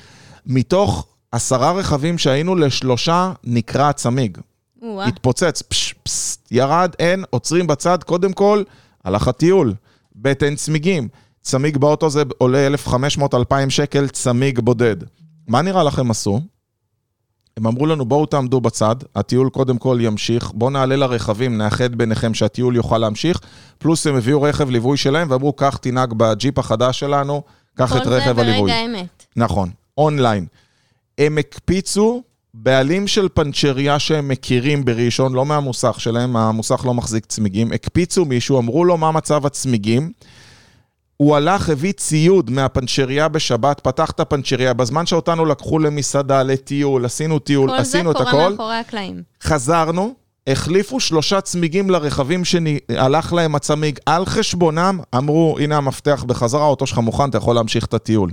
מתוך 0.47 1.07
עשרה 1.33 1.73
רכבים 1.73 2.19
שהיינו, 2.19 2.55
לשלושה 2.55 3.33
נקרע 3.45 3.89
הצמיג. 3.89 4.39
או-אה. 4.83 5.07
התפוצץ, 5.07 5.63
פש, 5.63 5.95
פס, 6.03 6.39
ירד, 6.51 6.95
אין, 6.99 7.25
עוצרים 7.31 7.67
בצד, 7.67 8.03
קודם 8.03 8.33
כל, 8.33 8.63
הלך 9.05 9.29
הטיול. 9.29 9.75
ב' 10.23 10.27
אין 10.27 10.57
צמיגים. 10.57 11.09
צמיג 11.43 11.77
באוטו 11.77 12.11
זה 12.11 12.23
עולה 12.39 12.69
1,500-2,000 12.87 13.55
שקל, 13.69 14.09
צמיג 14.09 14.61
בודד. 14.61 14.97
מה 15.49 15.63
נראה 15.63 15.83
לכם 15.83 16.11
עשו? 16.11 16.41
הם 17.57 17.67
אמרו 17.67 17.87
לנו, 17.87 18.05
בואו 18.05 18.27
תעמדו 18.27 18.61
בצד, 18.61 18.97
הטיול 19.15 19.51
קודם 19.51 19.79
כל 19.79 19.99
ימשיך, 20.01 20.51
בואו 20.55 20.71
נעלה 20.71 20.97
לרכבים, 20.97 21.59
נאחד 21.59 21.95
ביניכם 21.95 22.35
שהטיול 22.35 22.77
יוכל 22.77 22.99
להמשיך, 22.99 23.41
פלוס 23.79 24.07
הם 24.07 24.15
הביאו 24.17 24.43
רכב 24.43 24.71
ליווי 24.71 24.97
שלהם 24.97 25.31
ואמרו, 25.31 25.53
קח 25.53 25.77
תנהג 25.77 26.13
בג'יפ 26.17 26.59
החדש 26.59 27.01
שלנו, 27.01 27.43
קח 27.75 27.97
את 27.97 28.07
רכב 28.07 28.35
כל 28.35 28.35
זה 28.35 28.41
הליווי. 28.41 28.71
ברגע 28.71 28.75
האמת. 28.75 29.27
נכון, 29.37 29.71
אונליין. 29.99 30.47
הם 31.19 31.39
הקפיצו 31.39 32.23
בעלים 32.55 33.07
של 33.07 33.29
פנצ'ריה 33.35 33.99
שהם 33.99 34.29
מכירים 34.29 34.85
בראשון, 34.85 35.33
לא 35.33 35.47
מהמוסך 35.47 35.97
שלהם, 35.99 36.37
המוסך 36.37 36.83
לא 36.85 36.95
מחזיק 36.95 37.27
צמיגים, 37.27 37.73
הקפיצו 37.73 38.25
מישהו, 38.25 38.59
אמרו 38.59 38.85
לו 38.85 38.97
מה 38.97 39.13
מצב 39.13 39.47
הצמיגים. 39.47 40.13
הוא 41.17 41.37
הלך, 41.37 41.69
הביא 41.69 41.93
ציוד 41.93 42.51
מהפנצ'ריה 42.51 43.29
בשבת, 43.29 43.81
פתח 43.81 44.11
את 44.11 44.21
הפנצ'ריה, 44.21 44.75
בזמן 44.75 45.07
שאותנו 45.07 45.45
לקחו 45.45 45.79
למסעדה, 45.79 46.43
לטיול, 46.43 47.05
עשינו 47.05 47.39
טיול, 47.39 47.71
כל 47.71 47.77
זה 47.77 47.83
עשינו 47.83 48.11
את 48.11 48.17
קורה 48.17 48.29
הכל, 48.29 48.51
מאחורי 48.51 48.77
הקלעים. 48.77 49.23
חזרנו, 49.43 50.15
החליפו 50.47 51.01
שלושה 51.01 51.41
צמיגים 51.41 51.91
לרכבים 51.91 52.45
שהלך 52.45 53.33
להם 53.33 53.55
הצמיג 53.55 53.99
על 54.07 54.27
חשבונם, 54.27 55.01
אמרו, 55.17 55.57
הנה 55.61 55.77
המפתח 55.77 56.25
בחזרה, 56.27 56.63
האוטו 56.65 56.87
שלך 56.87 56.99
מוכן, 56.99 57.29
אתה 57.31 57.39
יכול 57.39 57.55
להמשיך 57.55 57.85
את 57.85 57.95
הטיול. 57.95 58.31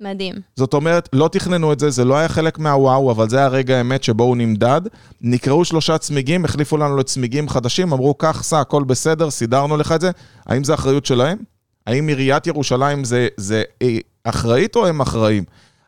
מדהים. 0.00 0.34
זאת 0.56 0.74
אומרת, 0.74 1.08
לא 1.12 1.28
תכננו 1.28 1.72
את 1.72 1.80
זה, 1.80 1.90
זה 1.90 2.04
לא 2.04 2.14
היה 2.14 2.28
חלק 2.28 2.58
מהוואו, 2.58 3.10
אבל 3.10 3.28
זה 3.28 3.38
היה 3.38 3.48
רגע 3.48 3.76
האמת 3.76 4.04
שבו 4.04 4.24
הוא 4.24 4.36
נמדד. 4.36 4.80
נקראו 5.20 5.64
שלושה 5.64 5.98
צמיגים, 5.98 6.44
החליפו 6.44 6.76
לנו 6.76 6.96
לצמיגים 6.96 7.48
חדשים, 7.48 7.92
אמרו, 7.92 8.14
קח, 8.14 8.42
סע, 8.42 8.60
הכל 8.60 8.84
בסדר, 8.84 9.30
סידרנו 9.30 9.76
לך 9.76 9.92
את 9.92 10.00
זה. 10.00 10.10
האם 10.46 10.64
זה 10.64 10.74
אחריות 10.74 11.06
שלהם? 11.06 11.38
האם 11.86 12.08
עיריית 12.08 12.46
ירושלים 12.46 13.04
זה, 13.04 13.28
זה 13.36 13.62
אה, 13.82 13.98
אחראית 14.24 14.76
או 14.76 14.86
הם 14.86 15.00
אחראים? 15.00 15.44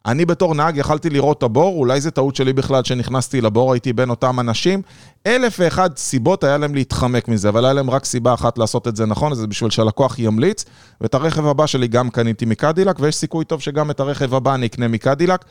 אני 0.06 0.24
בתור 0.24 0.54
נהג 0.54 0.76
יכלתי 0.76 1.10
לראות 1.10 1.38
את 1.38 1.42
הבור, 1.42 1.78
אולי 1.78 2.00
זה 2.00 2.10
טעות 2.10 2.36
שלי 2.36 2.52
בכלל 2.52 2.84
שנכנסתי 2.84 3.40
לבור, 3.40 3.72
הייתי 3.72 3.92
בין 3.92 4.10
אותם 4.10 4.40
אנשים. 4.40 4.82
אלף 5.26 5.56
ואחד 5.58 5.96
סיבות 5.96 6.44
היה 6.44 6.58
להם 6.58 6.74
להתחמק 6.74 7.28
מזה, 7.28 7.48
אבל 7.48 7.64
היה 7.64 7.74
להם 7.74 7.90
רק 7.90 8.04
סיבה 8.04 8.34
אחת 8.34 8.58
לעשות 8.58 8.88
את 8.88 8.96
זה 8.96 9.06
נכון, 9.06 9.34
זה 9.34 9.46
בשביל 9.46 9.70
שהלקוח 9.70 10.18
ימליץ. 10.18 10.64
ואת 11.00 11.14
הרכב 11.14 11.46
הבא 11.46 11.66
שלי 11.66 11.88
גם 11.88 12.10
קניתי 12.10 12.44
מקדילק, 12.44 12.96
ויש 13.00 13.16
סיכוי 13.16 13.44
טוב 13.44 13.60
שגם 13.60 13.90
את 13.90 14.00
הרכב 14.00 14.34
הבא 14.34 14.54
אני 14.54 14.66
אקנה 14.66 14.88
מקדילק, 14.88 15.44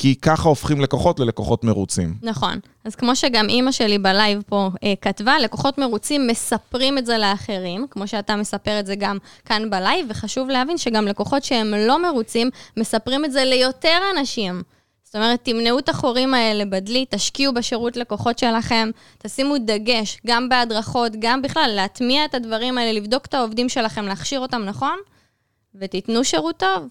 כי 0.00 0.14
ככה 0.14 0.48
הופכים 0.48 0.80
לקוחות 0.80 1.20
ללקוחות 1.20 1.64
מרוצים. 1.64 2.14
נכון. 2.22 2.58
אז 2.84 2.94
כמו 2.94 3.16
שגם 3.16 3.48
אימא 3.48 3.72
שלי 3.72 3.98
בלייב 3.98 4.42
פה 4.46 4.70
אה, 4.84 4.94
כתבה, 5.00 5.38
לקוחות 5.38 5.78
מרוצים 5.78 6.26
מספרים 6.26 6.98
את 6.98 7.06
זה 7.06 7.18
לאחרים, 7.18 7.86
כמו 7.90 8.08
שאתה 8.08 8.36
מספר 8.36 8.80
את 8.80 8.86
זה 8.86 8.94
גם 8.94 9.18
כאן 9.44 9.70
בלייב, 9.70 10.06
וחשוב 10.10 10.48
להבין 10.48 10.78
שגם 10.78 11.06
לקוחות 11.06 11.44
שהם 11.44 11.74
לא 11.74 12.02
מרוצים, 12.02 12.50
מספרים 12.76 13.24
את 13.24 13.32
זה 13.32 13.44
ליותר 13.44 13.98
אנשים. 14.16 14.62
זאת 15.04 15.16
אומרת, 15.16 15.44
תמנעו 15.44 15.78
את 15.78 15.88
החורים 15.88 16.34
האלה 16.34 16.64
בדלי, 16.64 17.04
תשקיעו 17.10 17.54
בשירות 17.54 17.96
לקוחות 17.96 18.38
שלכם, 18.38 18.90
תשימו 19.18 19.54
דגש, 19.58 20.18
גם 20.26 20.48
בהדרכות, 20.48 21.12
גם 21.18 21.42
בכלל, 21.42 21.70
להטמיע 21.74 22.24
את 22.24 22.34
הדברים 22.34 22.78
האלה, 22.78 22.92
לבדוק 22.92 23.26
את 23.26 23.34
העובדים 23.34 23.68
שלכם, 23.68 24.04
להכשיר 24.04 24.40
אותם 24.40 24.62
נכון, 24.64 24.98
ותיתנו 25.74 26.24
שירות 26.24 26.56
טוב. 26.56 26.88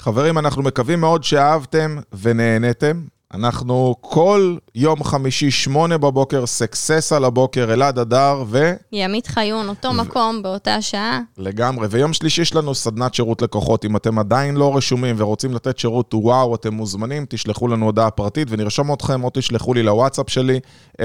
חברים, 0.00 0.38
אנחנו 0.38 0.62
מקווים 0.62 1.00
מאוד 1.00 1.24
שאהבתם 1.24 1.96
ונהנתם. 2.12 3.04
אנחנו 3.34 3.94
כל 4.00 4.56
יום 4.74 5.04
חמישי, 5.04 5.50
שמונה 5.50 5.98
בבוקר, 5.98 6.46
סקסס 6.46 7.12
על 7.12 7.24
הבוקר, 7.24 7.72
אלעד 7.72 7.98
אדר 7.98 8.44
ו... 8.48 8.72
ימית 8.92 9.26
חיון, 9.26 9.68
אותו 9.68 9.92
מקום, 9.92 10.42
באותה 10.42 10.82
שעה. 10.82 11.20
לגמרי. 11.38 11.86
ויום 11.90 12.12
שלישי 12.12 12.42
יש 12.42 12.54
לנו 12.54 12.74
סדנת 12.74 13.14
שירות 13.14 13.42
לקוחות. 13.42 13.84
אם 13.84 13.96
אתם 13.96 14.18
עדיין 14.18 14.56
לא 14.56 14.76
רשומים 14.76 15.16
ורוצים 15.18 15.54
לתת 15.54 15.78
שירות 15.78 16.14
וואו, 16.14 16.54
אתם 16.54 16.74
מוזמנים, 16.74 17.26
תשלחו 17.28 17.68
לנו 17.68 17.86
הודעה 17.86 18.10
פרטית 18.10 18.48
ונרשום 18.50 18.92
אתכם, 18.92 19.24
או 19.24 19.30
תשלחו 19.34 19.74
לי 19.74 19.82
לוואטסאפ 19.82 20.30
שלי, 20.30 20.60
0522-659-651. 21.00 21.02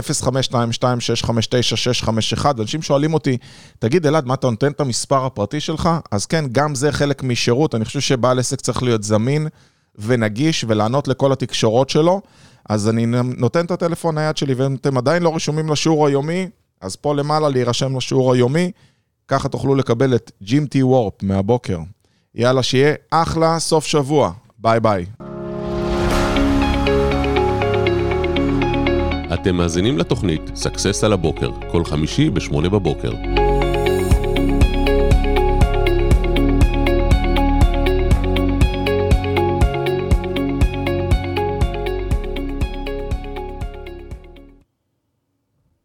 אנשים 2.60 2.82
שואלים 2.82 3.14
אותי, 3.14 3.38
תגיד, 3.80 4.08
אלעד, 4.08 4.26
מה 4.26 4.34
אתה 4.34 4.50
נותן 4.50 4.72
את 4.72 4.82
המספר 4.82 5.26
הפרטי 5.26 5.60
שלך? 5.60 5.90
אז 6.12 6.26
כן, 6.26 6.46
גם 6.52 6.76
זה 6.76 6.92
חלק 6.92 7.24
משירות. 7.24 7.76
אני 7.76 7.86
חושב 7.86 8.00
שבעל 8.00 8.40
עסק 8.40 8.62
צריך 8.62 8.84
להיות 8.84 9.04
זמין 9.04 9.48
ונגיש 10.00 10.66
ולענות 10.68 11.08
לכל 11.08 11.32
התקשורות 11.32 11.90
שלו. 11.90 12.22
אז 12.70 12.90
אני 12.90 13.06
נותן 13.38 13.66
את 13.66 13.72
הטלפון 13.72 14.16
נייד 14.16 14.38
שלי, 14.38 14.54
ואם 14.54 14.76
אתם 14.76 14.98
עדיין 14.98 15.24
לא 15.24 15.36
רשומים 15.36 15.70
לשיעור 15.70 16.08
היומי, 16.08 16.50
אז 16.82 16.96
פה 16.96 17.16
למעלה 17.16 17.50
להירשם 17.50 17.98
לשיעור 17.98 18.34
היומי. 18.34 18.72
ככה 19.28 19.50
תוכלו 19.50 19.76
לקבל 19.76 20.16
את 20.16 20.32
ג'ים 20.42 20.66
טי 20.66 20.84
וורפ 20.84 21.24
מהבוקר. 21.24 21.80
יאללה, 22.36 22.64
שיהיה 22.64 22.96
אחלה 23.12 23.60
סוף 23.60 23.86
שבוע. 23.86 24.32
ביי 24.58 24.80
ביי. 24.80 25.06
אתם 29.34 29.56
מאזינים 29.56 29.98
לתוכנית 29.98 30.42
סאקסס 30.56 31.04
על 31.04 31.14
הבוקר, 31.14 31.50
כל 31.72 31.86
חמישי 31.86 32.30
ב-8 32.30 32.70
בבוקר. 32.70 33.12